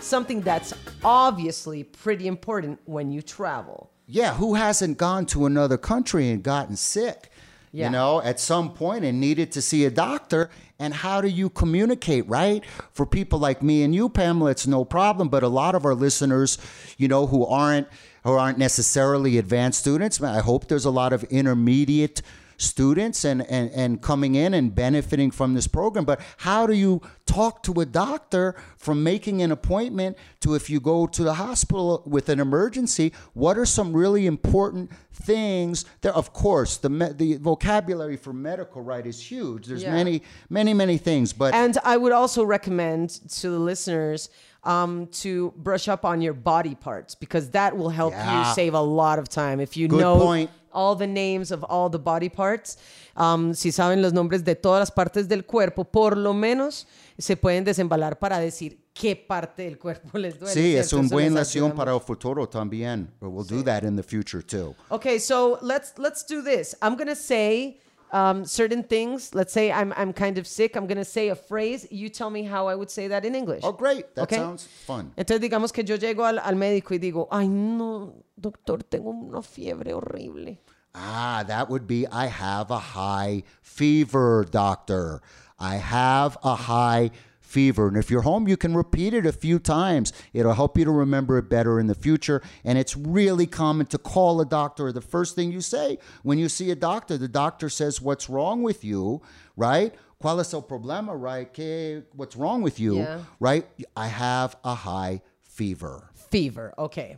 Something 0.05 0.41
that's 0.41 0.73
obviously 1.03 1.83
pretty 1.83 2.27
important 2.27 2.79
when 2.85 3.11
you 3.11 3.21
travel. 3.21 3.91
Yeah, 4.07 4.35
who 4.35 4.53
hasn't 4.53 4.97
gone 4.97 5.25
to 5.27 5.45
another 5.45 5.77
country 5.77 6.29
and 6.29 6.43
gotten 6.43 6.75
sick? 6.75 7.31
Yeah. 7.71 7.87
You 7.87 7.91
know, 7.91 8.21
at 8.21 8.39
some 8.39 8.71
point 8.71 9.03
and 9.03 9.19
needed 9.19 9.51
to 9.51 9.61
see 9.61 9.83
a 9.83 9.91
doctor. 9.91 10.49
And 10.79 10.93
how 10.93 11.19
do 11.19 11.27
you 11.27 11.49
communicate, 11.49 12.25
right? 12.27 12.63
For 12.93 13.05
people 13.05 13.37
like 13.37 13.61
me 13.61 13.83
and 13.83 13.93
you, 13.93 14.07
Pamela, 14.07 14.51
it's 14.51 14.65
no 14.65 14.85
problem. 14.85 15.27
But 15.27 15.43
a 15.43 15.49
lot 15.49 15.75
of 15.75 15.83
our 15.85 15.95
listeners, 15.95 16.57
you 16.97 17.09
know, 17.09 17.27
who 17.27 17.45
aren't 17.45 17.87
who 18.23 18.31
aren't 18.31 18.57
necessarily 18.57 19.37
advanced 19.37 19.81
students, 19.81 20.21
I 20.21 20.39
hope 20.39 20.67
there's 20.67 20.85
a 20.85 20.91
lot 20.91 21.11
of 21.11 21.25
intermediate 21.25 22.21
students 22.57 23.23
and, 23.25 23.41
and, 23.49 23.69
and 23.71 24.01
coming 24.01 24.35
in 24.35 24.53
and 24.53 24.73
benefiting 24.73 25.31
from 25.31 25.53
this 25.53 25.67
program. 25.67 26.05
But 26.05 26.19
how 26.37 26.65
do 26.67 26.73
you 26.73 27.01
talk 27.25 27.63
to 27.63 27.73
a 27.81 27.85
doctor 27.85 28.55
from 28.77 29.03
making 29.03 29.41
an 29.41 29.51
appointment 29.51 30.17
to 30.41 30.53
if 30.55 30.69
you 30.69 30.79
go 30.79 31.07
to 31.07 31.23
the 31.23 31.33
hospital 31.35 32.03
with 32.05 32.29
an 32.29 32.39
emergency? 32.39 33.11
What 33.33 33.57
are 33.57 33.65
some 33.65 33.93
really 33.93 34.25
important 34.27 34.91
things? 35.13 35.85
There, 36.01 36.13
of 36.13 36.33
course, 36.33 36.77
the 36.77 36.89
me- 36.89 37.13
the 37.13 37.37
vocabulary 37.37 38.17
for 38.17 38.33
medical 38.33 38.81
right 38.81 39.05
is 39.05 39.19
huge. 39.21 39.67
There's 39.67 39.83
Yeah. 39.83 39.93
many, 39.93 40.21
many, 40.49 40.73
many 40.73 40.97
things. 40.97 41.33
But 41.33 41.53
And 41.53 41.77
I 41.83 41.97
would 41.97 42.11
also 42.11 42.43
recommend 42.43 43.09
to 43.39 43.49
the 43.49 43.59
listeners 43.59 44.29
um, 44.63 45.07
to 45.11 45.53
brush 45.57 45.87
up 45.87 46.03
on 46.05 46.21
your 46.21 46.33
body 46.33 46.73
parts 46.73 47.13
because 47.13 47.51
that 47.51 47.77
will 47.77 47.89
help 47.89 48.13
Yeah. 48.13 48.49
you 48.49 48.53
save 48.55 48.73
a 48.73 48.79
lot 48.81 49.19
of 49.19 49.29
time. 49.29 49.59
If 49.59 49.77
you 49.77 49.87
Good 49.87 49.99
know 49.99 50.17
point. 50.19 50.49
All 50.75 50.95
the 50.95 51.07
names 51.07 51.51
of 51.51 51.63
all 51.69 51.89
the 51.89 51.97
body 51.97 52.29
parts, 52.29 52.77
um, 53.15 53.53
si 53.53 53.71
saben 53.71 54.01
los 54.01 54.11
nombres 54.13 54.43
de 54.43 54.55
todas 54.55 54.79
las 54.79 54.91
partes 54.91 55.27
del 55.27 55.45
cuerpo, 55.45 55.85
por 55.85 56.17
lo 56.17 56.33
menos 56.33 56.85
se 57.17 57.35
pueden 57.37 57.63
desembalar 57.63 58.19
para 58.19 58.39
decir 58.39 58.83
qué 58.93 59.15
parte 59.15 59.63
del 59.63 59.77
cuerpo 59.79 60.17
les 60.17 60.37
duele. 60.37 60.53
sí, 60.53 60.75
es 60.75 60.89
¿cierto? 60.89 60.99
un 60.99 61.05
Eso 61.05 61.15
buen 61.15 61.25
les 61.33 61.33
lección 61.33 61.71
para 61.73 61.93
el 61.93 62.01
futuro 62.01 62.47
también. 62.47 63.09
But 63.19 63.31
we'll 63.31 63.45
do 63.47 63.63
that 63.63 63.83
in 63.83 63.95
the 63.95 64.03
future 64.03 64.43
too. 64.43 64.75
Okay, 64.89 65.17
so 65.19 65.57
let's 65.61 65.93
let's 65.97 66.25
do 66.25 66.41
this. 66.43 66.75
I'm 66.81 66.95
gonna 66.97 67.15
say 67.15 67.79
um, 68.15 68.45
certain 68.45 68.81
things. 68.83 69.35
Let's 69.35 69.51
say 69.51 69.65
I'm 69.79 69.91
I'm 69.97 70.13
kind 70.13 70.37
of 70.37 70.45
sick. 70.47 70.75
I'm 70.77 70.87
gonna 70.87 71.03
say 71.17 71.25
a 71.29 71.35
phrase. 71.35 71.85
You 71.91 72.07
tell 72.09 72.29
me 72.29 72.43
how 72.53 72.67
I 72.71 72.75
would 72.79 72.89
say 72.89 73.07
that 73.09 73.25
in 73.25 73.35
English. 73.35 73.63
Oh, 73.63 73.73
great. 73.73 74.05
That 74.15 74.23
Okay. 74.23 74.37
sounds 74.37 74.63
fun. 74.87 75.11
Entonces 75.17 75.41
digamos 75.41 75.71
que 75.73 75.83
yo 75.83 75.97
llego 75.97 76.23
al, 76.25 76.39
al 76.39 76.55
médico 76.55 76.93
y 76.95 76.97
digo, 76.99 77.27
ay 77.31 77.47
no, 77.49 78.13
doctor, 78.37 78.83
tengo 78.83 79.09
una 79.11 79.41
fiebre 79.41 79.93
horrible. 79.93 80.57
Ah, 80.93 81.43
that 81.45 81.69
would 81.69 81.85
be 81.87 82.07
I 82.09 82.27
have 82.27 82.71
a 82.71 82.79
high 82.79 83.43
fever, 83.61 84.45
doctor. 84.49 85.21
I 85.59 85.75
have 85.75 86.37
a 86.43 86.55
high 86.55 87.11
fever. 87.45 87.87
And 87.87 87.95
if 87.95 88.09
you're 88.09 88.23
home, 88.23 88.47
you 88.47 88.57
can 88.57 88.75
repeat 88.75 89.13
it 89.13 89.25
a 89.25 89.31
few 89.31 89.59
times. 89.59 90.11
It'll 90.33 90.53
help 90.53 90.77
you 90.77 90.85
to 90.85 90.91
remember 90.91 91.37
it 91.37 91.49
better 91.49 91.79
in 91.79 91.87
the 91.87 91.95
future. 91.95 92.41
And 92.63 92.77
it's 92.77 92.97
really 92.97 93.45
common 93.45 93.85
to 93.87 93.97
call 93.97 94.41
a 94.41 94.45
doctor. 94.45 94.91
The 94.91 95.01
first 95.01 95.35
thing 95.35 95.51
you 95.51 95.61
say 95.61 95.99
when 96.23 96.37
you 96.37 96.49
see 96.49 96.71
a 96.71 96.75
doctor, 96.75 97.17
the 97.17 97.27
doctor 97.27 97.69
says, 97.69 98.01
What's 98.01 98.29
wrong 98.29 98.63
with 98.63 98.83
you? 98.83 99.21
Right? 99.55 99.93
¿Cuál 100.21 100.39
es 100.39 100.53
el 100.53 100.63
problema? 100.63 101.19
Right? 101.19 101.53
¿Qué, 101.53 102.03
what's 102.13 102.35
wrong 102.35 102.61
with 102.61 102.79
you? 102.79 102.97
Yeah. 102.97 103.19
Right? 103.39 103.67
I 103.95 104.07
have 104.07 104.55
a 104.63 104.73
high 104.73 105.21
fever. 105.43 106.09
Fever, 106.31 106.73
okay. 106.77 107.17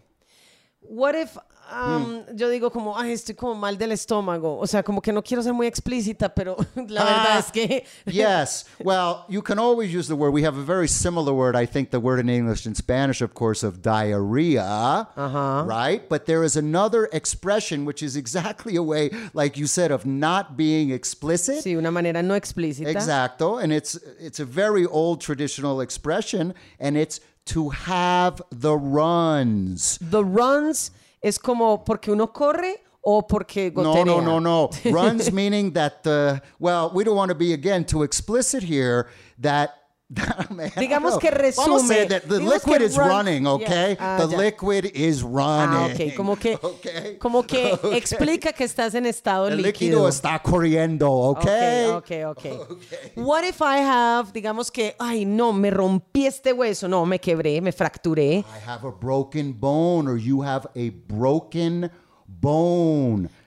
What 0.82 1.16
if 1.16 1.38
um, 1.72 2.24
yo 2.36 2.50
digo 2.50 2.72
como, 2.72 2.98
ay, 2.98 3.12
estoy 3.12 3.36
como 3.36 3.56
mal 3.56 3.78
del 3.78 3.92
estómago? 3.92 4.58
O 4.60 4.68
sea, 4.68 4.84
como 4.84 5.02
que 5.02 5.12
no 5.12 5.22
quiero 5.22 5.44
ser 5.44 5.54
muy 5.54 5.68
explícita, 5.68 6.34
pero 6.34 6.56
la 6.76 7.04
verdad 7.04 7.26
Ah, 7.28 7.40
es 7.40 7.52
que... 7.52 7.86
yes. 8.06 8.66
Well, 8.84 9.26
you 9.28 9.42
can 9.42 9.60
always 9.60 9.94
use 9.94 10.08
the 10.08 10.16
word. 10.16 10.32
We 10.32 10.44
have 10.44 10.58
a 10.58 10.64
very 10.64 10.88
similar 10.88 11.34
word. 11.34 11.56
I 11.56 11.66
think 11.66 11.92
the 11.92 12.00
word 12.00 12.20
in 12.20 12.30
English 12.30 12.66
and 12.66 12.76
Spanish, 12.76 13.22
of 13.22 13.34
course, 13.34 13.64
of 13.64 13.82
diarrhea. 13.82 15.08
Uh-huh. 15.16 15.64
Right? 15.66 16.08
But 16.08 16.26
there 16.26 16.44
is 16.44 16.56
another 16.56 17.10
expression, 17.12 17.86
which 17.86 18.02
is 18.02 18.16
exactly 18.16 18.76
a 18.76 18.84
way, 18.84 19.10
like 19.34 19.58
you 19.58 19.68
said, 19.68 19.92
of 19.92 20.06
not 20.06 20.58
being 20.58 20.92
explicit. 20.92 21.64
Sí, 21.64 21.76
una 21.78 21.92
manera 21.92 22.22
no 22.24 22.36
explícita. 22.36 22.88
Exacto. 22.88 23.62
And 23.62 23.72
it's 23.74 23.96
it's 24.20 24.40
a 24.40 24.46
very 24.46 24.86
old 24.86 25.22
traditional 25.22 25.82
expression, 25.82 26.54
and 26.80 26.98
it's 26.98 27.20
to 27.46 27.70
have 27.70 28.42
the 28.52 28.76
runs. 28.76 29.98
The 30.02 30.24
runs 30.24 30.92
es 31.22 31.40
como 31.40 31.84
porque 31.84 32.12
uno 32.12 32.32
corre 32.32 32.84
o 33.02 33.26
porque 33.26 33.72
No, 33.76 33.84
goterea. 33.84 34.06
no, 34.06 34.22
no, 34.22 34.40
no. 34.40 34.70
Runs 34.92 35.32
meaning 35.32 35.74
that 35.74 36.04
the 36.04 36.42
well, 36.60 36.92
we 36.94 37.04
don't 37.04 37.16
want 37.16 37.30
to 37.30 37.36
be 37.36 37.54
again 37.54 37.86
too 37.86 38.04
explicit 38.04 38.64
here. 38.64 39.08
That. 39.42 39.72
Digamos 40.10 41.18
que 41.20 41.30
Vamos 41.58 41.84
a 41.84 41.88
say 41.88 42.06
resume. 42.06 42.08
that 42.08 42.22
the 42.30 42.40
liquid 42.40 42.82
is 42.82 42.98
run- 42.98 43.10
running, 43.10 43.46
okay? 43.48 43.96
Yeah. 44.00 44.18
Ah, 44.20 44.26
the 44.26 44.32
ya. 44.32 44.38
liquid 44.38 44.86
is 44.94 45.22
Ah, 45.24 45.28
running. 45.28 45.94
ok. 46.10 46.16
Como 46.16 46.36
que, 46.38 46.58
Okay. 46.62 47.18
como 47.18 47.44
que 47.44 47.74
Okay. 47.74 47.98
explica 47.98 48.54
que 48.54 48.64
estás 48.64 48.96
en 48.96 49.06
estado 49.06 49.48
El 49.50 49.58
líquido. 49.58 50.06
líquido 50.06 50.08
está 50.08 50.40
corriendo, 50.42 51.12
okay? 51.12 51.88
Okay, 51.90 52.24
okay, 52.24 52.52
okay. 52.54 53.12
What 53.18 53.44
if 53.44 53.62
I 53.62 53.80
have, 53.82 54.32
digamos 54.32 54.72
que, 54.72 54.96
ay, 54.98 55.26
no, 55.26 55.52
me 55.52 55.70
rompí 55.72 56.26
este 56.26 56.54
hueso, 56.54 56.88
no, 56.88 57.06
me 57.06 57.20
quebré, 57.20 57.62
me 57.62 57.74
fracturé. 57.74 58.46
I 58.48 58.60
have 58.66 58.86
a 58.88 58.92
broken 58.92 59.54
bone, 59.60 60.08
or 60.10 60.18
you 60.18 60.42
have 60.42 60.68
a 60.76 60.90
broken 60.90 61.82
bone. 61.82 61.92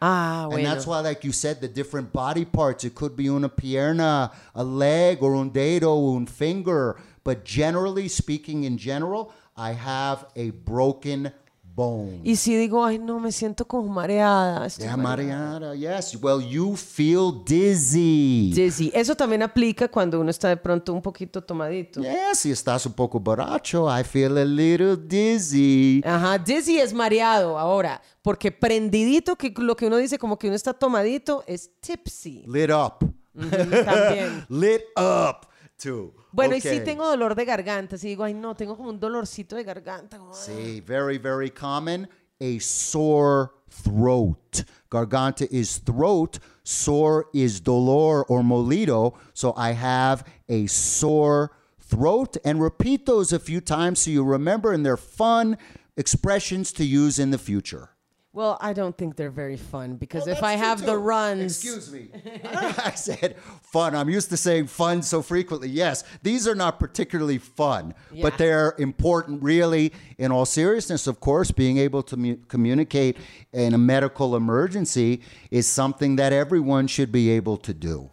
Ah, 0.02 0.48
And 0.50 0.64
that's 0.64 0.86
why, 0.86 1.00
like 1.00 1.22
you 1.24 1.32
said, 1.32 1.60
the 1.60 1.68
different 1.68 2.12
body 2.12 2.44
parts. 2.44 2.84
It 2.84 2.94
could 2.94 3.14
be 3.14 3.28
una 3.28 3.48
pierna, 3.48 4.32
a 4.54 4.64
leg, 4.64 5.22
or 5.22 5.36
un 5.36 5.50
dedo, 5.50 6.16
un 6.16 6.26
finger. 6.26 6.96
But 7.22 7.44
generally 7.44 8.08
speaking, 8.08 8.64
in 8.64 8.78
general, 8.78 9.32
I 9.56 9.72
have 9.72 10.26
a 10.34 10.50
broken 10.50 11.32
bone. 11.80 12.20
Y 12.22 12.36
si 12.36 12.54
digo, 12.56 12.84
ay, 12.84 12.98
no, 12.98 13.18
me 13.18 13.32
siento 13.32 13.64
como 13.64 13.88
mareada. 13.88 14.66
estoy 14.66 14.84
Yeah, 14.84 14.96
mareada. 14.96 15.74
Yes. 15.74 16.16
Well, 16.20 16.40
you 16.46 16.76
feel 16.76 17.42
dizzy. 17.44 18.52
Dizzy. 18.54 18.90
Eso 18.94 19.14
también 19.14 19.42
aplica 19.42 19.88
cuando 19.88 20.20
uno 20.20 20.30
está 20.30 20.48
de 20.48 20.56
pronto 20.56 20.92
un 20.92 21.00
poquito 21.00 21.42
tomadito. 21.42 22.00
Yes, 22.00 22.38
si 22.40 22.50
estás 22.50 22.84
un 22.86 22.92
poco 22.92 23.18
borracho, 23.18 23.88
I 23.88 24.04
feel 24.04 24.36
a 24.36 24.44
little 24.44 24.96
dizzy. 24.96 26.02
Ajá, 26.04 26.38
dizzy 26.38 26.78
es 26.78 26.92
mareado 26.92 27.58
ahora, 27.58 28.00
porque 28.22 28.52
prendidito, 28.52 29.36
que 29.36 29.52
lo 29.56 29.74
que 29.74 29.86
uno 29.86 29.96
dice 29.96 30.18
como 30.18 30.38
que 30.38 30.48
uno 30.48 30.56
está 30.56 30.74
tomadito, 30.74 31.42
es 31.46 31.70
tipsy. 31.80 32.44
Lit 32.46 32.70
up. 32.70 33.14
También. 33.34 34.44
Lit 34.48 34.82
up, 34.96 35.46
too. 35.80 36.12
Bueno, 36.32 36.54
y 36.54 36.60
si 36.60 36.68
Okay. 36.68 36.84
tengo 36.84 37.04
dolor 37.08 37.34
de 37.34 37.44
garganta, 37.44 37.98
si 37.98 38.08
digo, 38.08 38.24
ay, 38.24 38.34
no, 38.34 38.54
tengo 38.54 38.76
como 38.76 38.90
un 38.90 39.00
dolorcito 39.00 39.56
de 39.56 39.64
garganta. 39.64 40.18
como. 40.18 40.34
See, 40.34 40.80
very, 40.80 41.18
very 41.18 41.50
common. 41.50 42.06
A 42.40 42.58
sore 42.58 43.50
throat. 43.68 44.64
Garganta 44.90 45.46
is 45.50 45.78
throat. 45.78 46.38
Sore 46.62 47.26
is 47.32 47.60
dolor 47.60 48.24
or 48.28 48.42
molido. 48.42 49.14
So 49.34 49.52
I 49.56 49.72
have 49.72 50.24
a 50.48 50.66
sore 50.66 51.50
throat. 51.78 52.36
And 52.44 52.60
repeat 52.62 53.06
those 53.06 53.32
a 53.32 53.38
few 53.38 53.60
times 53.60 54.00
so 54.00 54.10
you 54.10 54.24
remember, 54.24 54.72
and 54.72 54.84
they're 54.86 54.96
fun 54.96 55.58
expressions 55.96 56.72
to 56.72 56.84
use 56.84 57.18
in 57.18 57.30
the 57.30 57.38
future. 57.38 57.90
Well, 58.32 58.58
I 58.60 58.74
don't 58.74 58.96
think 58.96 59.16
they're 59.16 59.28
very 59.28 59.56
fun 59.56 59.96
because 59.96 60.26
Well, 60.26 60.36
if 60.36 60.44
I 60.44 60.52
have 60.52 60.86
the 60.86 60.96
runs. 60.96 61.64
Excuse 61.64 61.92
me. 61.92 62.10
I 62.44 62.92
said 62.92 63.36
fun. 63.60 63.96
I'm 63.96 64.08
used 64.08 64.28
to 64.30 64.36
saying 64.36 64.68
fun 64.68 65.02
so 65.02 65.20
frequently. 65.20 65.68
Yes, 65.68 66.04
these 66.22 66.46
are 66.46 66.54
not 66.54 66.78
particularly 66.78 67.38
fun, 67.38 67.92
Yeah. 68.12 68.22
but 68.22 68.38
they're 68.38 68.76
important, 68.78 69.42
really, 69.42 69.92
in 70.16 70.30
all 70.30 70.46
seriousness. 70.46 71.08
Of 71.08 71.18
course, 71.18 71.50
being 71.50 71.78
able 71.78 72.04
to 72.04 72.16
mu- 72.16 72.36
communicate 72.46 73.16
in 73.52 73.74
a 73.74 73.78
medical 73.78 74.36
emergency 74.36 75.22
is 75.50 75.66
something 75.66 76.14
that 76.16 76.32
everyone 76.32 76.86
should 76.86 77.10
be 77.10 77.30
able 77.30 77.56
to 77.56 77.74
do. 77.74 78.10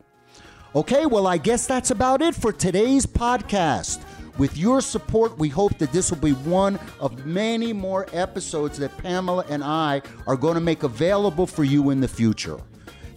Okay, 0.75 1.05
well, 1.05 1.27
I 1.27 1.37
guess 1.37 1.67
that's 1.67 1.91
about 1.91 2.23
it 2.23 2.33
for 2.33 2.51
today's 2.51 3.05
podcast. 3.05 4.03
With 4.37 4.55
your 4.55 4.81
support, 4.81 5.35
we 5.39 5.49
hope 5.49 5.79
that 5.79 5.91
this 5.91 6.11
will 6.11 6.19
be 6.19 6.33
one 6.33 6.79
of 6.99 7.25
many 7.25 7.73
more 7.73 8.05
episodes 8.13 8.77
that 8.77 8.95
Pamela 8.99 9.43
and 9.49 9.63
I 9.63 10.03
are 10.27 10.35
going 10.35 10.53
to 10.53 10.61
make 10.61 10.83
available 10.83 11.47
for 11.47 11.63
you 11.63 11.89
in 11.89 11.99
the 12.01 12.07
future. 12.07 12.59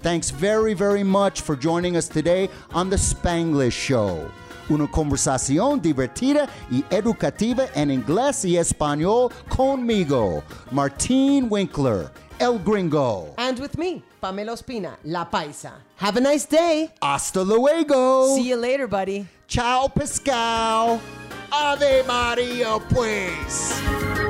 Thanks 0.00 0.30
very, 0.30 0.72
very 0.72 1.04
much 1.04 1.42
for 1.42 1.56
joining 1.56 1.98
us 1.98 2.08
today 2.08 2.48
on 2.72 2.88
The 2.88 2.96
Spanglish 2.96 3.74
Show. 3.74 4.30
Una 4.70 4.86
conversación 4.86 5.82
divertida 5.82 6.48
y 6.70 6.84
educativa 6.90 7.68
en 7.74 7.90
inglés 7.90 8.44
y 8.46 8.56
español 8.56 9.30
conmigo, 9.50 10.42
Martín 10.70 11.50
Winkler, 11.50 12.10
El 12.38 12.58
Gringo. 12.60 13.34
And 13.36 13.58
with 13.58 13.76
me, 13.76 14.02
Pamela 14.20 14.52
Ospina, 14.52 14.96
La 15.04 15.24
Paisa. 15.24 15.72
Have 15.96 16.18
a 16.18 16.20
nice 16.20 16.46
day. 16.46 16.90
Hasta 17.00 17.42
luego. 17.42 18.34
See 18.36 18.48
you 18.50 18.56
later, 18.56 18.86
buddy. 18.86 19.26
Ciao, 19.48 19.88
Pascal. 19.88 21.00
Ave 21.50 22.04
Maria, 22.06 22.78
pues. 22.90 24.29